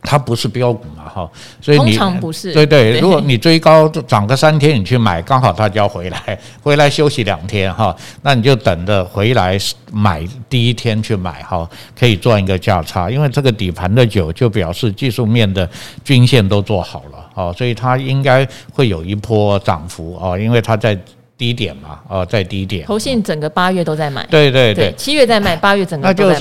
[0.04, 1.30] 它不是标股嘛，哈，
[1.62, 9.58] 所以你通常不是对对，如果你追高涨个三天，你去买，刚好它就要回来， 回来休息两天哈，那你就等着回来
[9.92, 15.68] 买第一天去买哈，可以赚一个价差，因为这个底盘的久，就表示技术面的
[16.04, 20.98] 均线都做好了，哦，所以它应该会有一波涨幅哦，因为它在。
[21.44, 22.86] 低点嘛，哦，在低点。
[22.86, 26.34] 投信整个八月都在买，对对对，七月在买，八月整个那就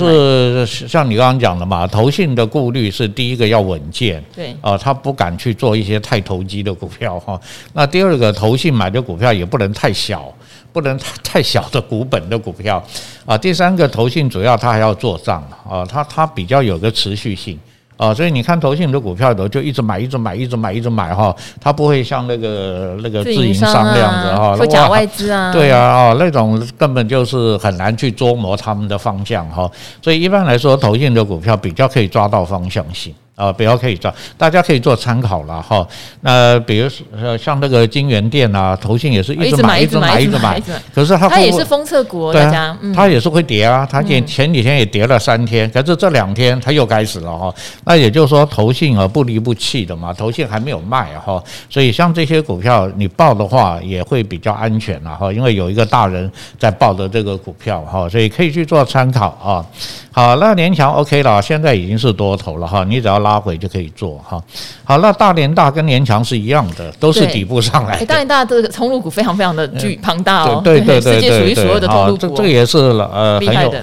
[0.65, 7.37] 是像你刚刚讲的嘛，投信的顾虑是第一个要稳健，对，哦，他不敢去做一些太投机的股票哈。
[7.73, 10.33] 那第二个，投信买的股票也不能太小，
[10.71, 12.81] 不能太太小的股本的股票
[13.25, 13.37] 啊。
[13.37, 17.59] 第三个，投信主要他还要做账啊，他他比较有个持续性。
[18.03, 29.69] 啊，所以你看投信的股票的就一直买，一直买，一直买，一直买哈，它不会像那个那个自营商那样子哈，或假外资啊，对啊，啊，那种根本就是很难去琢磨他们的方向哈，
[30.01, 33.13] 所以一般来说，投信的股票比较可以抓到方向性。
[33.35, 35.85] 啊，比较可以做，大家可以做参考了哈。
[36.21, 36.87] 那比如
[37.19, 40.61] 说像那个金源店啊，投信也是一直买，一直买，一直买。
[40.93, 43.87] 可是它它也是封测股，大家，它也是会跌啊。
[43.89, 47.53] 它前前几天也跌了三天，可是这两天它又开始了哈。
[47.85, 51.43] 那也就是说，投信啊不离不弃的嘛，投信还没有卖哈。
[51.69, 59.65] 所以像这些股票你报的话，也会比较安全了哈，因为有一个大人在报的这个股票哈，所以可以去做参考啊。
[60.11, 64.39] 好，那联强 OK 了，现在已经是多头了哈，你只要拉回就可以做哈。
[64.83, 68.05] 好，那大连大跟联强是一样的，都是底部上来的。
[68.05, 73.73] 大连大这个通路股非常非常的巨庞大哦，对对对对， 世界数一数二的通路股，这这个也是呃很有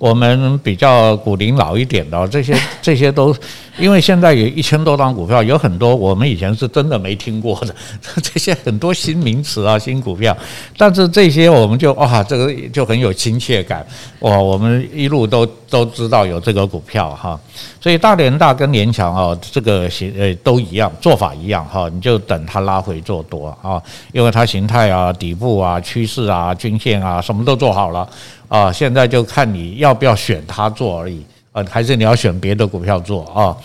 [0.00, 3.32] 我们比较股龄老一点的这些 这些都。
[3.78, 7.74] 因为现在有一千多张股票，有很多我们以前是真的没听过的，
[8.20, 10.36] 这些很多新名词啊、新股票，
[10.76, 13.86] 但是这些我们就哇，这个就很有亲切感
[14.18, 17.40] 哇，我们一路都都知道有这个股票哈，
[17.80, 23.80] 所以大连大跟联强啊，这个形呃都一样，做法一样哈，你就等它拉回做多啊，
[24.12, 28.06] 因为它形态啊、底部啊、趋势啊、均线啊，什么都做好了
[28.50, 31.24] 啊，现在就看你要不要选它做而已。
[31.52, 33.56] 呃，还是你要选别的股票做啊？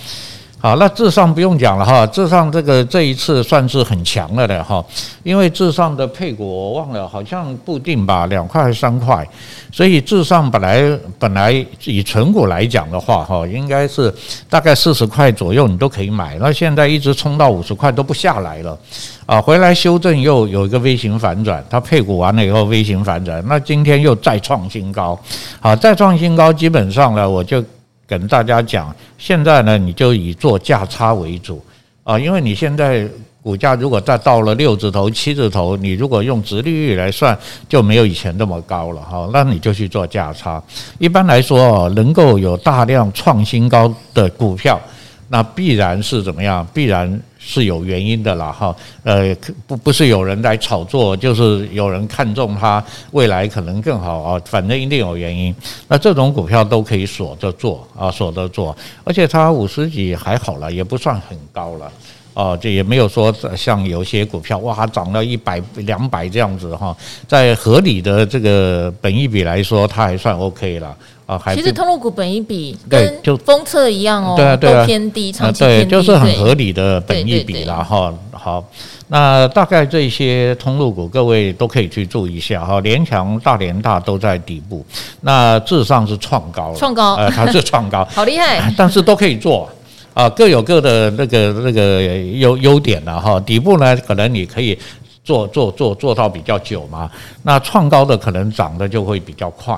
[0.65, 4.83] 啊，那至上不用讲了哈，至上这个这一次算是很强了的哈，
[5.21, 9.23] 因为至上的配股我忘了，好像固定吧，两块还是三块，
[9.71, 10.81] 所以至上本来
[11.19, 14.11] 本来以存股来讲的话哈，应该是
[14.49, 18.75] 大概四十块左右你都可以买，那现在一直冲到五十块都不下来了
[19.27, 25.15] 啊，回来修正又有一个微型反转，它配股完了以后微型反转，那今天又再创新高，
[25.59, 27.63] 好，再创新高，基本上呢我就。
[28.07, 31.63] 跟大家讲，现在呢，你就以做价差为主
[32.03, 33.07] 啊，因为你现在
[33.41, 37.37] 股价如果再到了六字头、七字头，你如果用直利率来算，
[37.67, 40.61] 就没有以前那么高了哈，那你就去做价差。
[40.99, 44.79] 一般来说，能够有大量创新高的股票，
[45.29, 46.67] 那必然是怎么样？
[46.73, 47.19] 必然。
[47.47, 49.35] 是有原因的啦，哈，呃，
[49.67, 55.55] 不不是有人来炒作，就是有人看中它未来可能更好啊，反正一定有原因。
[55.87, 61.91] 那这种股票都可以锁着做啊，锁着做，而且它五十几还好了，也不算很高了。
[62.33, 66.93] 啊，这也没有说像有些股票哇涨了一百两百这样子哈，
[67.27, 70.93] 在合理的这个本益比来说，它还算 OK 了
[71.25, 71.37] 啊。
[71.37, 78.13] 还其实通路股本一比跟就封测一样哦，对啊对啊，都偏低，长期偏低，对，就是很合理的本一比了哈。
[78.31, 78.63] 好，
[79.07, 82.79] 那大概这些通路股各位都可以去注意一下哈。
[82.81, 84.85] 联强、大联大都在底部，
[85.21, 89.69] 那至上是创高了，创高，呃，它是创高， 好厉害，但是都可以做。
[90.13, 93.37] 啊，各有各的那个那个优优点了哈。
[93.41, 94.77] 底部呢，可能你可以
[95.25, 97.11] 做做做做到比较久嘛。
[97.43, 99.75] 那创高的可能涨的就会比较快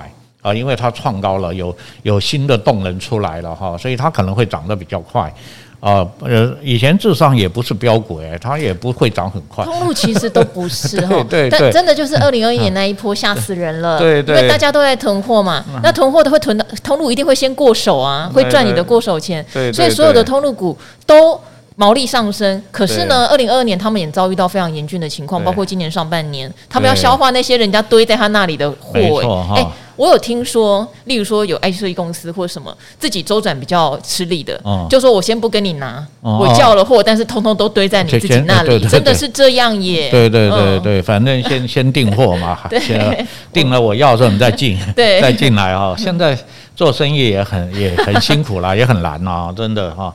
[0.48, 5.34] 啊，因为它创高了，有有新的动能出来了哈，所以它可能会涨得比较快。
[5.80, 9.64] 啊，呃，以前至上也不是标股哎，它也不会涨很快。
[9.64, 21.40] 通路其实都不是 哈，对对，但真的就是二零二一年那一波吓死人了，对对，因为大家都在囤货嘛，那囤货的会囤的，通路一定会先过手啊，会赚你的过手钱，对，所以所有的通路股都
[21.78, 22.62] 毛利上升。
[22.72, 29.66] 可是呢，二零二二年他们也遭遇到非常严峻的情况，包括今年上半年，他们要消化那些人家堆在他那里的货，哎。
[29.98, 40.12] 我有听说，例如说有 IC 设计公司或者什么自己周转比较吃力的，哦、就说我先不跟你拿，哦、我叫了货，但是通通都堆在你自己那里，真的是这样耶？
[40.12, 45.96] 对对对对，嗯、反正先 先订货嘛， 对先订了我要的时候你再进， 对再进来哈、哦。
[45.98, 46.38] 现在
[46.76, 50.14] 做生意也很也很辛苦啦，也很难啊，真的哈。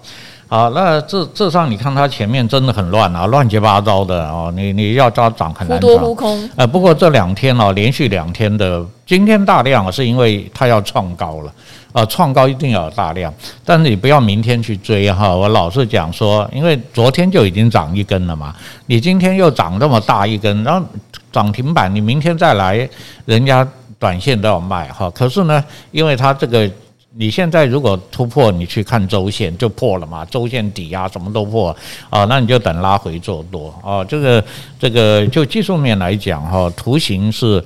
[0.53, 4.53] 好，那这这上你看它前面真的很乱啊，乱七八糟的哦。
[4.55, 5.91] 你你要抓涨很难涨。
[5.91, 6.51] 忽多忽空。
[6.57, 11.51] 呃，不过这两天哦，连续两天的今天大量是因为它要创高了，
[11.95, 13.33] 啊，创高一定要有大量，
[13.65, 15.35] 但是你不要明天去追哈。
[15.35, 20.87] 我老是讲说，因为昨天就已经涨一根了嘛，你今天又涨这么大一根，然后
[21.33, 22.87] 涨停板，你明天再来，
[23.25, 23.67] 人家
[23.99, 25.11] 短线都要卖哈。
[25.13, 26.71] 可是呢，因为它这个。
[27.15, 31.77] 你现在如果突破，你去看周线就破了嘛，周线底啊什么都破
[32.09, 34.03] 啊，那你就等拉回做多啊。
[34.05, 34.45] 这个
[34.79, 37.63] 这个就技术面来讲哈，图形是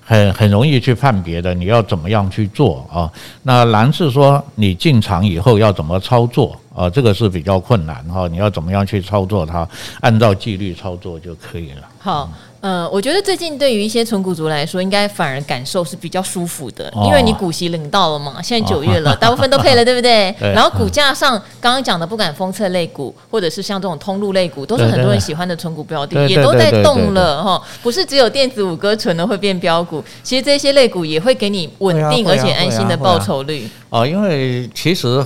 [0.00, 3.08] 很很容易去判别的，你要怎么样去做啊？
[3.44, 6.90] 那难是说你进场以后要怎么操作啊？
[6.90, 9.68] 这个是比较困难哈，你要怎么样去操作它？
[10.00, 11.88] 按照纪律操作就可以了。
[12.00, 12.28] 好。
[12.60, 18.42] 呃，我觉得最近对于一些纯股族来说，应该反而感受是比较舒服的，因为你股息领到了嘛。
[18.42, 20.34] 现在九月了， 大部分都配了，对不对？
[20.40, 27.62] 然后股价上刚刚讲的，不管封测类股，或者是像这种通路类股，都是很多人喜欢的存股标的，也都在动了哈。
[27.82, 33.68] 不是只有电子五哥存的会变标股，其实这些类股也会给你稳定而且安心的报酬率。
[33.90, 35.24] 哦，因为其实。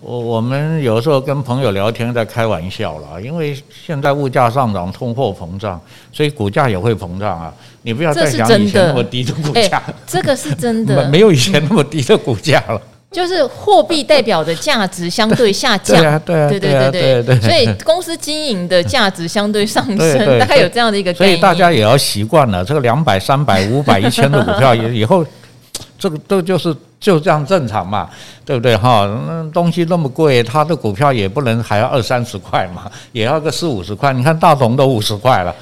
[0.00, 5.80] 我我们有时候跟朋友聊天在开玩笑了，因为现在物价上涨、通货膨胀，
[6.12, 7.52] 所以股价也会膨胀啊。
[7.82, 12.80] 你不要再想以前那么低的股价，这个是真的， 没有以前那么低的股价了。
[13.10, 21.12] 就是货币代表的价值相对下降，对啊，对啊，对对对对，所以公司经营的价值相对上升，大概有这样的一个。
[21.14, 25.26] 所以大家也要习惯了，这个两百、三百、五百、一千的股票，以 以后
[25.98, 26.72] 这个都就是。
[27.00, 28.08] 就这样正常嘛，
[28.44, 29.06] 对不对哈？
[29.26, 34.12] 那东西那么贵，它的股票也不能还要二三十块嘛， 也要个四五十块。
[34.12, 35.54] 你看大同都五十块了。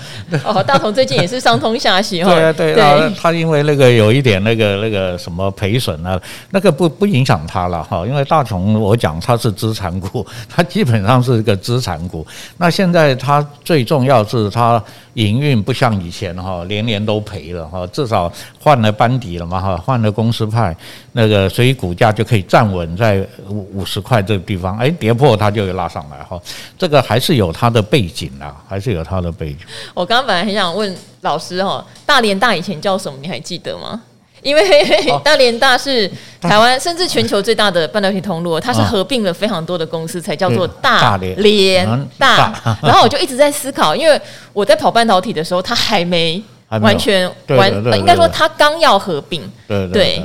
[0.45, 2.31] 哦，大同最近也是上通下洗哈。
[2.33, 6.19] 对啊，对啊，他因为那个有一点那个那个什么赔损啊，
[6.53, 8.07] 那个不不影响他了哈。
[8.07, 12.27] 因为大同我讲它是资产股， 它基本上是一个资产股。
[12.57, 20.75] 那现在它最重要是它营运不像以前哈，年年都赔了哈，至少换了班底了嘛哈，换了公司派
[21.13, 21.26] 那。
[21.27, 26.41] 这个所以股价就可以站稳在五五十块这个地方，哎，跌破它就会拉上来哈。
[26.79, 29.59] 这个还是有它的背景啊，还是有它的背景。
[29.93, 33.19] 我刚刚本来很想问老师哈，大连大以前叫什么？
[33.21, 34.01] 你还记得吗？
[34.43, 34.63] 因为
[35.25, 36.09] 大连大是
[36.41, 42.53] 台湾甚至全球最大的半导体通路，它是合并了非常多的公司才叫做大连大。
[42.81, 44.21] 然后我就一直在思考，因为
[44.53, 50.23] 我在跑半导体的时候，它还没完全完，应该说它刚要合并，对对。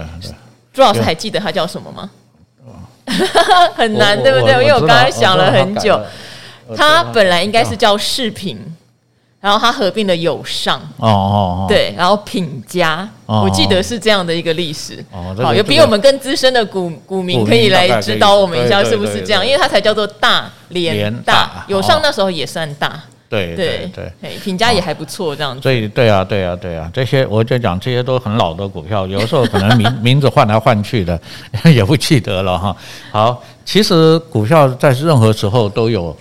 [0.73, 2.09] 朱老师还记得他叫什么吗？
[3.75, 4.53] 很难，对不对？
[4.63, 5.99] 因为我刚才想了很久，
[6.77, 8.57] 他本来应该是叫视频，
[9.41, 15.03] 然后他合并了友尚，哦哦对，然后品家，我记得是这样的一个历史。
[15.11, 19.45] 好，有比我们更资深的股股民可以来指导我们一下，是不是这样？
[19.45, 23.01] 因为他才叫做大连大，友尚那时候也算大。
[23.31, 25.61] 对对对，评价也还不错，这样子。
[25.61, 31.17] 所以对啊对啊对啊，这些我就讲这些都很老的股票，有时候可能名 名字换来换去的，
[31.73, 32.75] 也不记得了哈。
[33.11, 36.15] 好，其实股票在任何时候都有，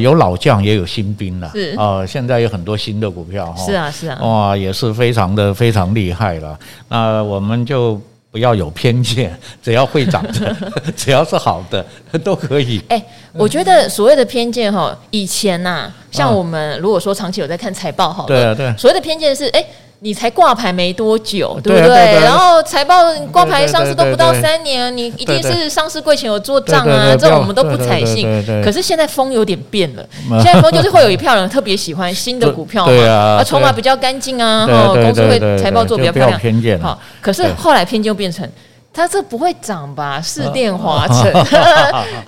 [0.00, 1.50] 有老将也有新兵了。
[1.52, 3.66] 是啊，现在有很多新的股票哈。
[3.66, 4.18] 是啊是啊。
[4.22, 6.56] 哇，也是非常的非常厉害了。
[6.88, 8.00] 那我们就。
[8.32, 10.56] 不要有偏见，只要会长的，
[10.96, 11.86] 只要是好的
[12.24, 12.82] 都可以。
[12.88, 19.60] 哎、欸，我觉得所谓的偏见哈，以前呐、啊，像我们如果说长期有在看财报，好，对啊对，所谓的偏见是哎。
[19.60, 19.66] 欸
[20.04, 22.20] 你才挂牌没多久，对不对？
[22.24, 28.26] 然后财报挂牌上市都不到三年，你一定是上市柜前有做账啊，这种我们都不采信。
[28.64, 30.04] 可是现在风有点变了，
[30.42, 36.80] 现在风就是会有一票人特别喜欢新的 股票嘛，啊，筹码比较干净啊，公司会财报做比较漂亮。
[36.80, 38.48] 好，可是后来偏见就变成。
[38.92, 40.20] 它这不会涨吧？
[40.20, 41.32] 市电、华城、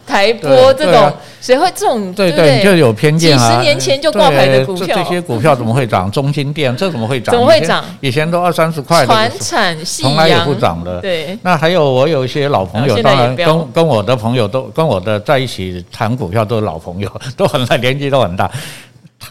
[0.06, 2.10] 台波这种，谁会这种？
[2.14, 3.48] 对对，就有偏见啊！
[3.50, 6.10] 几十年前就挂牌的股票，这些股票怎么会涨？
[6.10, 7.34] 中心电这怎么会涨？
[7.34, 7.84] 怎么会涨？
[8.00, 11.00] 以前都二三十块的，传产从来也不涨的。
[11.02, 18.50] 对，那还有我有一些老朋友，当然跟跟我的朋友都跟我的在一起谈股票都是老朋友，都很大年纪都很大。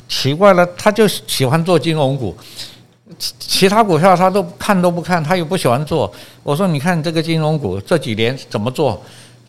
[0.07, 2.35] 奇怪了，他就喜欢做金融股。
[3.39, 6.11] 其他股票他都看都不看，他又不喜欢做。
[6.43, 9.01] 我说，你看这个金融股这几年怎么做？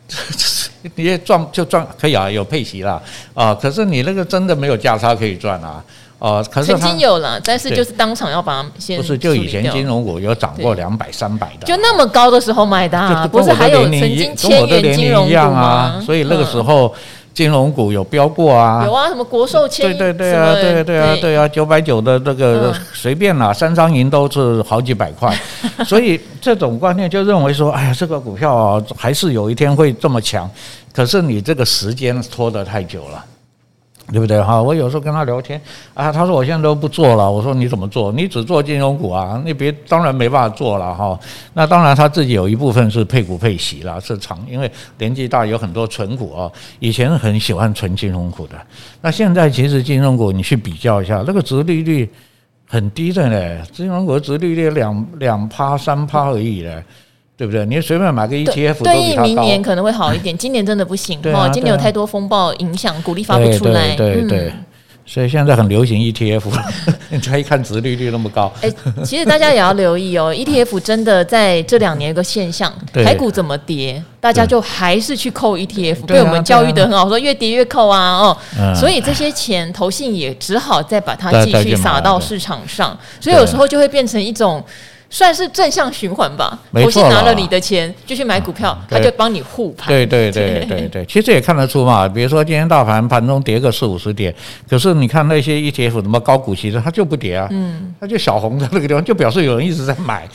[0.97, 3.01] 你也赚就赚可以啊，有配息啦
[3.33, 3.55] 啊。
[3.55, 5.83] 可是你那个真的没有价差可以赚啊。
[6.19, 16.01] 哦，可是曾经有了，但是就是当场要把它先不是就以前金融股有涨过两百三百的，就那么高的时候买的，啊，不是还有曾经千元金融股吗？
[16.05, 16.95] 所以那个时候。
[17.35, 21.37] 金融股有飙过啊，有啊，什么国寿千亿，对对对啊，对对啊，对。
[21.37, 25.37] 啊，九百九的这个随便啦，三张银都是好几百块，
[25.85, 30.49] 所以这种观念就认为说，哎呀，这个股票啊，还是有一天会这么强，
[30.93, 33.25] 可是你这个时间拖得太久了。
[34.13, 34.63] 对不对哈？
[34.63, 35.61] 我有时候跟他聊天
[35.95, 37.31] 啊，他说我现在都不做了。
[37.31, 38.13] 我说你怎么做？
[38.13, 39.41] 你只做金融股啊？
[39.45, 41.19] 你别当然没办法做了哈。
[41.55, 46.51] 那当然他自己有一部分是配股配息了，是长，因为年纪大有很多存股啊。
[46.81, 48.57] 以前很喜欢存金融股的，
[49.01, 52.09] 那现在其实金融股你去比较一下，那个殖利率
[52.69, 56.85] 很低的嘞，金融股殖利率两两趴三趴而已嘞。
[57.37, 57.67] 对不对？
[57.67, 63.97] 你随便买个 ETF 明年可能会好一点， 今年真的不行哦，今年有太多风暴影响，股利发不出来。
[63.97, 64.53] 对对对，
[65.05, 66.43] 所以现在很流行 ETF，
[67.11, 68.53] 你再一看殖利率那么高。
[68.63, 68.73] 哎，
[69.05, 78.37] 其实大家也要留意哦， ETF 真的在这两年有个现象，台股怎么跌，大家就还是去扣 ETF，被我们教育的很好，说越跌越扣啊哦，
[78.77, 84.65] 所以这些钱投信也只好再把它继续撒到市场上，所以有时候就会变成一种。
[85.15, 86.59] 算是正向循环吧。
[86.73, 89.87] 我先拿了你的钱，就去买股票，他就帮你护盘。
[89.87, 92.09] 对对对对对，其实也看得出嘛。
[92.09, 94.35] 比如说今天大盘盘中跌个四五十点，
[94.69, 97.47] 可是你看那些 ETF 什么高股息的，它就不跌啊。
[97.53, 100.29] 嗯，它就小红在那个地方，就表示有人一直在 买。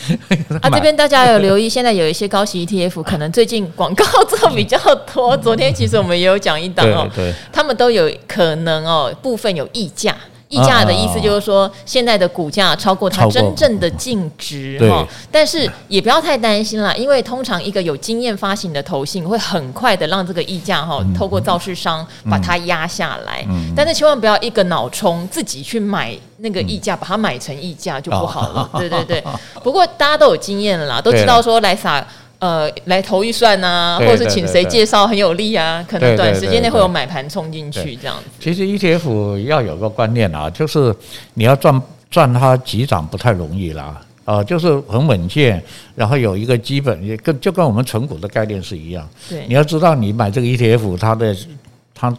[0.62, 4.80] 啊，这边大家有留意，现在有一些高息 ETF， 可能最近广告做比较
[5.14, 5.36] 多。
[5.36, 7.06] 昨天其实我们也有讲一档哦，
[7.52, 10.16] 他们都有可能哦，部分有溢价。
[10.50, 23.45] 溢价的意思就是说，现在的股价超过它真正的净值哈，但是也不要太担心啦，因为通常一个有经验发行的投信会很快的让这个溢价哈，透过造市商把它压下来，
[23.76, 29.24] 但是千万不要一个脑冲自己去买那个溢价，把它买成溢价就不好了，对对对。
[29.64, 32.04] 不过大家都有经验了啦，都知道说来撒。
[32.40, 38.24] 呃，来投预算啊，或者是请谁介绍很有利啊，可能短时间内会有买盘冲进去这样子。
[38.40, 40.96] 其实 ETF 要有个观念啊，就是
[41.34, 45.62] 你要赚赚它急涨不太容易啦，啊，就是很稳健，
[45.96, 49.08] 然后有一个基本也跟就跟我们存股的概念是一样。
[49.30, 51.36] 对，你要知道你买这个 ETF 它的
[51.94, 52.16] 它。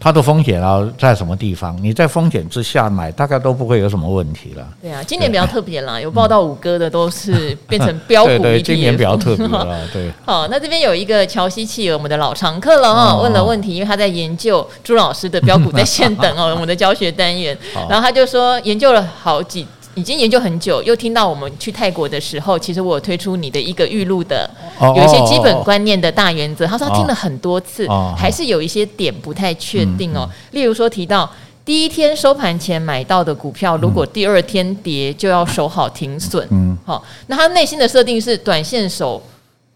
[0.00, 1.76] 它的风险啊在什么地方？
[1.82, 4.66] 你在风险之下买，大概都不会有什么问题了。
[4.80, 8.28] 对啊，今年比较特别啦，有报道五哥的都是变成标股。
[8.28, 9.80] 对对，今年比较特别了。
[9.92, 17.56] 对，好，那这边有一个乔西企鹅，我们的老常客了哈，问了问题，因为他在研究朱老师的标股在线等哦，我们的教学单元，
[17.90, 19.66] 然后他就说研究了好几。
[19.98, 24.48] 已经研究很久，又听到我们去泰国的时候，其实我有推出你的一个预录的，
[24.80, 26.66] 有一些基本观念的大原则。
[26.66, 30.28] 他说他听了很多次，还是有一些点不太确定哦。
[30.52, 31.28] 例如说提到
[31.64, 36.46] 第一天收盘前买到的股票，如果第二天跌，就要守好停损。
[36.50, 39.20] 嗯，好，那他内心的设定是短线守。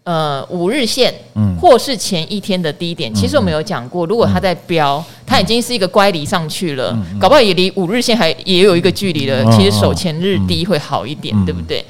[0.05, 5.01] 呃，五日线，嗯或是前一天的低点，其实我们有讲过，如果它在飙，
[5.33, 9.43] 它已经是一个乖离上去了，搞不好也离五日线还也有一个距离了。
[9.51, 11.83] 其实守前日低会好一点，对不对？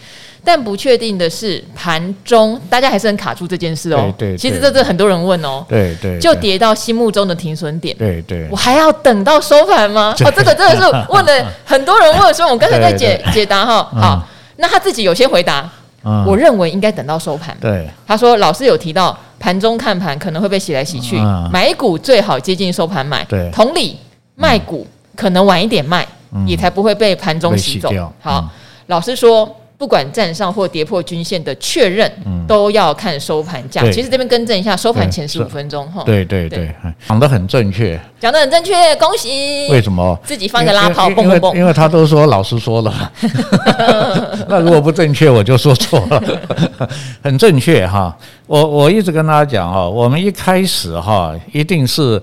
[0.46, 4.14] 但不确定的是盘中，大家还是很卡住这件事哦。
[4.18, 5.66] 对，其实这这很多人问哦。
[5.68, 6.18] 对对。
[6.20, 7.94] 就跌到心目中的停损点。
[7.98, 8.48] 对对。
[8.50, 10.16] 我还要等到收盘吗？
[10.24, 13.90] 哦，这个真的是问了很多人问，所以我们刚才在解 解答哈。
[13.94, 15.70] 好，那他自己有先回答。
[16.04, 17.56] 我认为应该等到收盘。
[17.60, 21.18] 对，他说老师有提到盘中看盘可能会被洗来洗去，
[21.52, 23.24] 买股最好接近收盘买。
[23.26, 23.98] 对，同理
[24.36, 24.86] 卖股
[25.16, 26.08] 可能晚一点卖，
[26.46, 27.90] 也才不会被盘中洗走。
[28.20, 28.50] 好，
[28.88, 29.50] 老师说。
[29.84, 32.10] 不管站上或跌破均线的确认，
[32.48, 33.82] 都要看收盘价。
[33.92, 36.02] 其实这边更正一下，收盘前十五分钟哈。
[36.06, 36.74] 对对对，
[37.06, 39.68] 讲得很正确，讲得很正确，恭喜！
[39.70, 40.18] 为什么？
[40.24, 41.58] 自己放个拉炮，蹦蹦蹦。
[41.58, 43.12] 因为他都说老师说了，
[44.48, 46.24] 那如果不正确，我就说错了。
[47.22, 48.18] 很正确哈，
[48.48, 52.22] 我我一直跟大家讲哈，我们一开始哈，一定是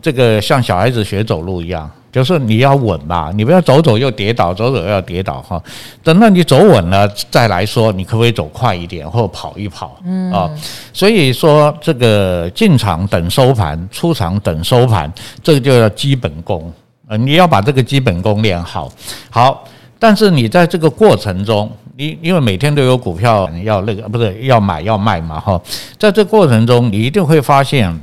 [0.00, 1.90] 这个像小孩子学走路一样。
[2.12, 5.60] 就是你要稳嘛，你不要走走又跌倒，走走又要跌倒哈。
[6.04, 9.98] 等到你走稳了再来说，你可不可以走快一点或跑一跑？
[10.04, 10.50] 嗯啊，
[10.92, 15.10] 所以说这个进场等收盘，出场等收盘，
[15.42, 16.70] 这个就叫基本功。
[17.08, 18.92] 呃，你要把这个基本功练好。
[19.30, 19.64] 好，
[19.98, 25.58] 但是你在这个过程中，你因为每天都有股票要那个不是要买要卖嘛哈，
[25.98, 27.98] 在这过程中你一定会发现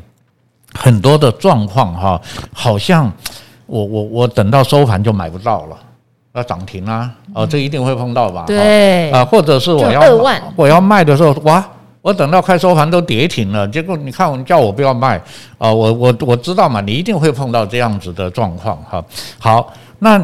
[0.74, 2.20] 很多的状况哈，
[2.52, 3.14] 好像。
[3.70, 5.78] 我我我等到收盘就买不到了，
[6.34, 7.12] 要涨停啊！
[7.34, 8.46] 哦，这一定会碰到吧？
[8.48, 10.02] 对啊，或者是我要
[10.56, 11.64] 我要卖的时候，哇，
[12.02, 15.22] 我等到快收盘都跌停了，结果你看你叫我不要卖
[15.58, 15.72] 啊！
[15.72, 19.04] 我我我知道嘛，你一定会碰到这样子的状况哈。
[19.38, 20.20] 好，那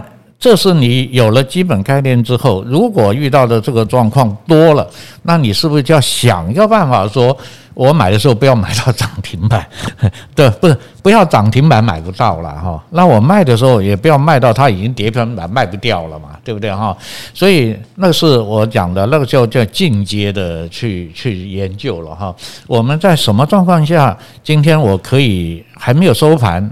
[0.46, 4.88] 这是你有了基本概念之后，如果遇到的这个状况多了，
[5.24, 7.36] 那你是不是就要想一个办法说？
[7.74, 9.66] 我买的时候不要买到涨停板，
[10.36, 12.82] 对，不是不要涨停板买不到了哈。
[12.92, 16.96] 那我卖的时候也不要卖到它已经跌停板卖不掉了嘛，对不对哈？
[17.34, 22.34] 所以那是我讲的，那个就叫进阶的去去研究了哈。
[22.68, 26.72] 我们在什么状况下，今天我可以还没有收盘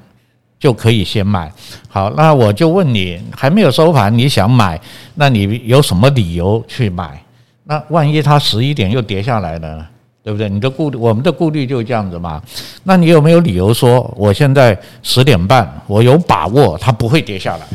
[0.64, 1.52] 就可以先买？
[1.90, 4.80] 好，那我就问你，还没有收盘你想买，
[5.16, 7.22] 那你有什么理由去买？
[7.66, 9.86] 那万一它十一点又跌下来了呢？
[10.24, 10.48] 对不对？
[10.48, 12.42] 你的顾虑，我们的顾虑就是这样子嘛。
[12.86, 17.68] 那你有没有理由说，我现在十点半，我有把握它不会跌下来？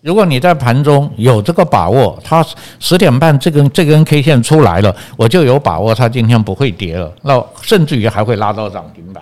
[0.00, 2.46] 如果你在盘中有这个把握，它
[2.78, 7.12] 十点半这根这根 K 线出来了，我就有把握它今天不会跌了。
[7.22, 9.20] 那甚至于还会拉到涨停板，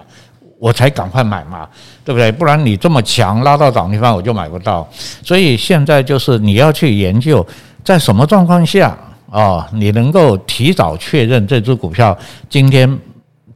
[0.62, 1.68] 我才赶快买嘛，
[2.04, 2.30] 对不对？
[2.30, 4.88] 不然你这么强拉到涨停板，我就买不到。
[5.24, 7.44] 所以现在就是你要去研究，
[7.82, 8.96] 在什么状况下。
[9.32, 12.14] 哦，你能够提早确认这只股票
[12.50, 12.98] 今天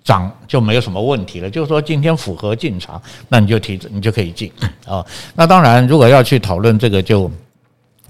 [0.03, 4.51] 涨就没有什么问题了，就是说今天符合进场，那你就提你就可以进
[4.87, 5.05] 啊。
[5.35, 7.31] 那当然，如果要去讨论这个，就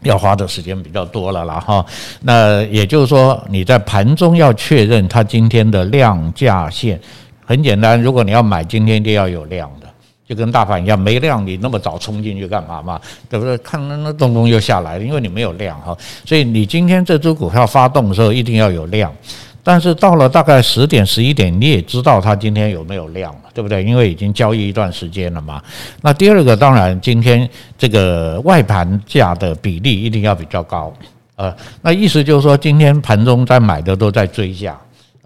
[0.02, 1.84] 要花的时间比较多了啦哈。
[2.20, 7.00] 那也就是说，你在盘中要确认它今天的量价线，
[7.46, 9.86] 很简单，如果你要买，今天一定要有量的。
[10.28, 13.00] 就跟大盘一样，没量，你那么早冲进去干嘛嘛？
[13.30, 13.56] 对不对？
[13.58, 15.96] 看那那咚咚又下来了，因为你没有量哈。
[16.24, 19.14] 所以你今天这只股票发动的时候一定要有量，
[19.62, 23.84] 但是到了大概十点十一点，你也知道它今天有没有量了，对不对？
[23.84, 25.62] 因为已经交易一段时间了嘛。
[26.02, 30.92] 那第二个当然，今天这个外盘价的比例一定要比较高，
[31.36, 34.76] 呃，那意思就是说，今天盘中在买的都在追价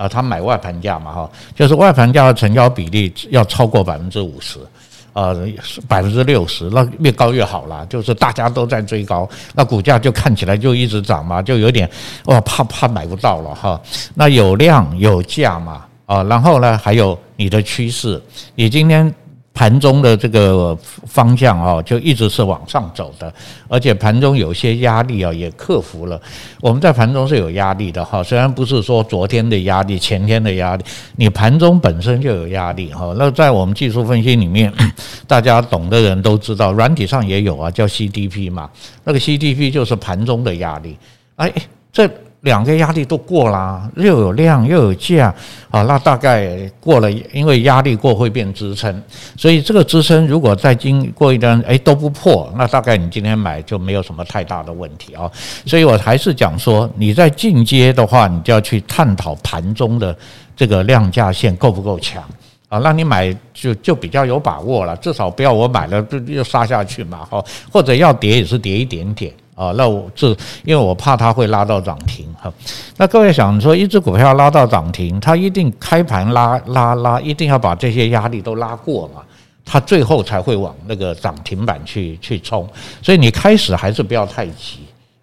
[0.01, 4.59] 啊，他买外盘价嘛哈，就是外盘价的成交比例要超过百分之五十。
[5.13, 5.45] 呃，
[5.89, 11.91] 百分之六十，那越高越好啦，就是大家都在追高，那股价就看起来就一直涨嘛，就有点
[12.25, 13.79] 哦，怕怕买不到了哈。
[14.15, 18.23] 那有量有价嘛，啊，然后呢，还有你的趋势，
[18.55, 19.13] 你今天。
[19.61, 20.75] 盘中的这个
[21.07, 23.31] 方向啊，就一直是往上走的，
[23.69, 26.19] 而且盘中有些压力啊，也克服了。
[26.63, 30.85] 我们在盘中是有压力的哈，虽然不是说昨天的压力、前天的压力，
[31.17, 33.15] 你盘中本身就有压力哈。
[33.19, 34.73] 那在我们技术分析里面，
[35.29, 38.71] 大家懂的人都知道，软体上也有啊，叫 CDP 嘛。
[39.05, 40.97] 那个 CDP 就是盘中的压力。
[41.37, 41.53] 哎，
[41.93, 42.11] 这。
[42.43, 45.35] 两个压力都过了，又有量又有价，
[45.71, 49.03] 啊，那大概过了，因为压力过会变支撑，
[49.37, 55.31] 所以这个支撑如果再经过一段，哎都不破，那大概你今天买就没有什么太大的问题啊。
[55.67, 60.17] 所以我还是讲说，你在进阶的话，你就要去探讨盘中的
[60.57, 62.25] 这个量价线够不够强
[62.71, 69.31] 啊，那你买就就比较有把握了，至少不要我买了就又杀下去嘛，哈，或者要跌也是跌一点点。
[69.61, 70.29] 啊，那我这
[70.65, 72.51] 因为我怕它会拉到涨停哈。
[72.97, 79.21] 那各位想说，一只股票拉到涨停，它一定开盘拉拉拉，一定要把这些压力都拉过嘛，
[79.63, 82.67] 它最后才会往那个涨停板去去冲。
[83.03, 84.79] 所以你开始还是不要太急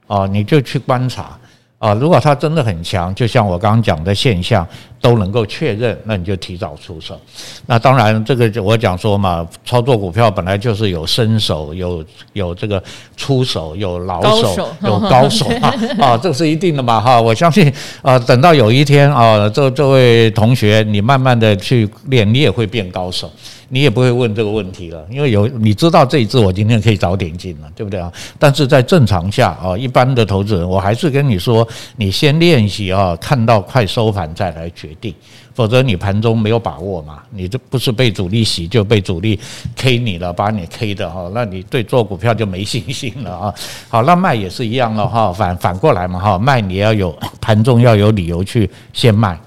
[0.06, 1.36] 啊，你就去观察。
[1.80, 4.68] 啊，如果它真的很强，就像我刚刚讲的现象
[5.00, 7.20] 都能够确认，那你就提早出手。
[7.68, 12.04] 那当然，这个我讲说嘛，操作股票本来就是有伸手，有
[12.34, 12.82] 有这个
[13.16, 17.22] 出手，有老手，有 高手啊啊，这是一定的嘛哈。
[17.22, 17.72] 我相信
[18.02, 23.32] 啊，等到有一天啊，这这位同学，你慢慢的去练，你也会变高手。
[23.70, 28.12] 你也不会问这个问题了，因为有你知道这一次我今天可以早点进了，对不对啊？
[28.40, 35.14] 但是在正常下啊，一般的投资人，我还是跟你说，你先练习啊，看到快收盘再来决定，
[35.54, 39.38] 否则你盘中没有把握嘛，你这不是被主力洗，就被主力
[39.76, 43.54] K 你了，把你 K 的哈，那你对做股票就没信心了啊。
[43.90, 49.38] 好，那卖也是一样的哈，反反过来嘛哈，卖你要有盘中要有理由去先卖，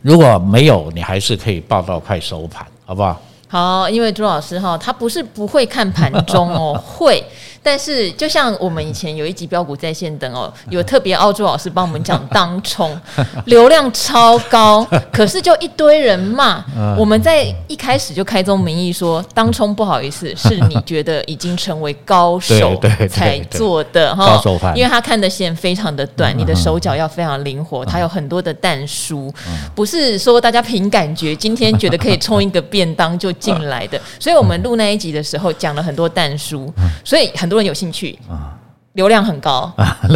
[0.00, 2.64] 如果没有，你还是可以报到快收盘。
[2.86, 3.20] 好不好？
[3.48, 7.22] 好，因为朱老师哈，他不是不会看盘中哦， 会。
[7.66, 12.96] 但是，就像我们以前有一集标股在线等哦，有特别澳洲老师帮我们讲当冲，
[13.46, 16.64] 流量超高，可是就一堆人骂。
[16.96, 24.40] 我们在一开始就开宗明义说，当冲不好意思，是你觉得已经成为高手才做的哈，
[24.76, 29.34] 因为他看的线非常的短，你的手脚要非常灵活，他有很多的弹书，
[29.74, 34.00] 不是说大家凭感觉今天觉得可以冲一个便当就进来的。
[34.20, 36.72] 所以我们录那一集的时候讲了很多弹书，
[37.04, 37.55] 所以很多。
[37.64, 38.52] 有兴趣啊，
[38.94, 39.72] 流量很高，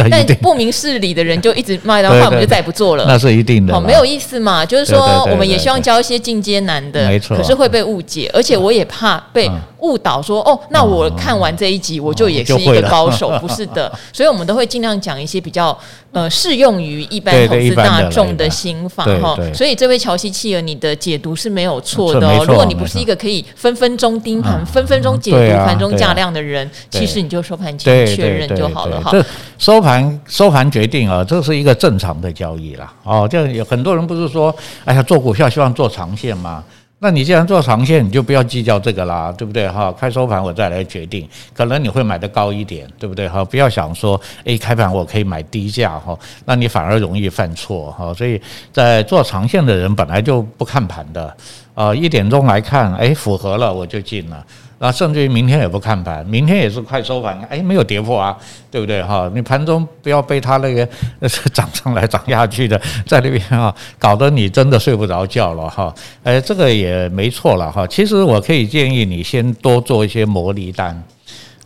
[0.09, 3.05] 但不明事理的人就一直卖的话，我们就再也不做了。
[3.07, 4.65] 那是一定的，好没有意思嘛。
[4.65, 7.37] 就是说，我们也希望教一些进阶难的，没错。
[7.37, 9.49] 可是会被误解，而且我也怕被
[9.81, 13.91] 误导说哦，那我看完这一集我就也是一个高手， 不是的。
[14.13, 15.77] 所以我们都会尽量讲一些比较
[16.11, 19.37] 呃适用于一般投资大众的心法哈。
[19.53, 22.45] 所以这位乔西企鹅，你的解读是没有错的哦。
[22.47, 29.11] 如果你不是一个可以分分钟盯盘、分分钟解读盘中价量的人，其实你就收盘前确认就好了哈。
[29.57, 32.93] 收盘收盘决定啊，这是一个正常的交易啦。
[33.03, 34.53] 哦，这样有很多人不是说，
[34.85, 36.63] 哎呀，做股票希望做长线吗？
[37.03, 39.91] 那你既然做长线，你就不要计较这个啦，对不对哈？
[39.91, 43.43] 开收盘我再来决定，可能你会买的高一点，对不对哈？
[43.43, 48.13] 不要想说，诶，开盘我可以买低价哈，那你反而容易犯错哈。
[48.13, 48.39] 所以
[48.71, 51.35] 在做长线的人本来就不看盘的，
[51.73, 54.45] 啊，一点钟来看，诶，符合了我就进了。
[54.83, 58.35] 那甚至于明天也不看盘，明天也是快收盘，哎，没有跌破啊，
[58.71, 59.29] 对不对哈？
[59.31, 60.83] 你盘中不要被他那个
[61.53, 65.93] 涨上来涨下去的，在那边哈，搞得你真的睡不着觉了哈。
[66.23, 67.85] 哎，这个也没错了哈。
[67.85, 70.99] 其实我可以建议你先多做一些模拟单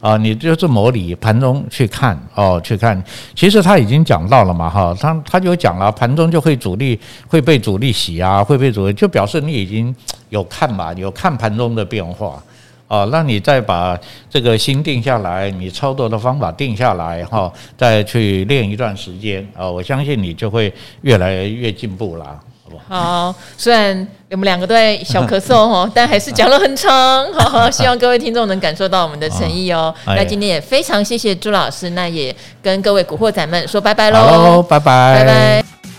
[0.02, 3.02] 啊，你就是模拟盘中去看哦，去看。
[3.34, 7.00] 其实他已经讲到了嘛哈，他他就讲了，盘中就会主力
[7.30, 9.96] 会被主力洗啊，会被主力，就表示你已经
[10.28, 12.44] 有看嘛，有看盘中的变化。
[12.88, 13.98] 哦，那你再把
[14.30, 20.72] 这个心定下来，你操作的方法定下来哈，再去练一段时间啊，我相信你就会
[21.02, 23.32] 越来越进步啦，好不好？
[23.32, 27.26] 好，虽然我们两个都在小咳嗽 哦，但还是讲了很长，
[27.74, 29.94] 希望各位听众能感受到我们的诚意哦。
[30.06, 35.95] 那今天也非常谢谢朱老师，那也跟各位古惑仔们说拜拜喽，拜拜，拜拜。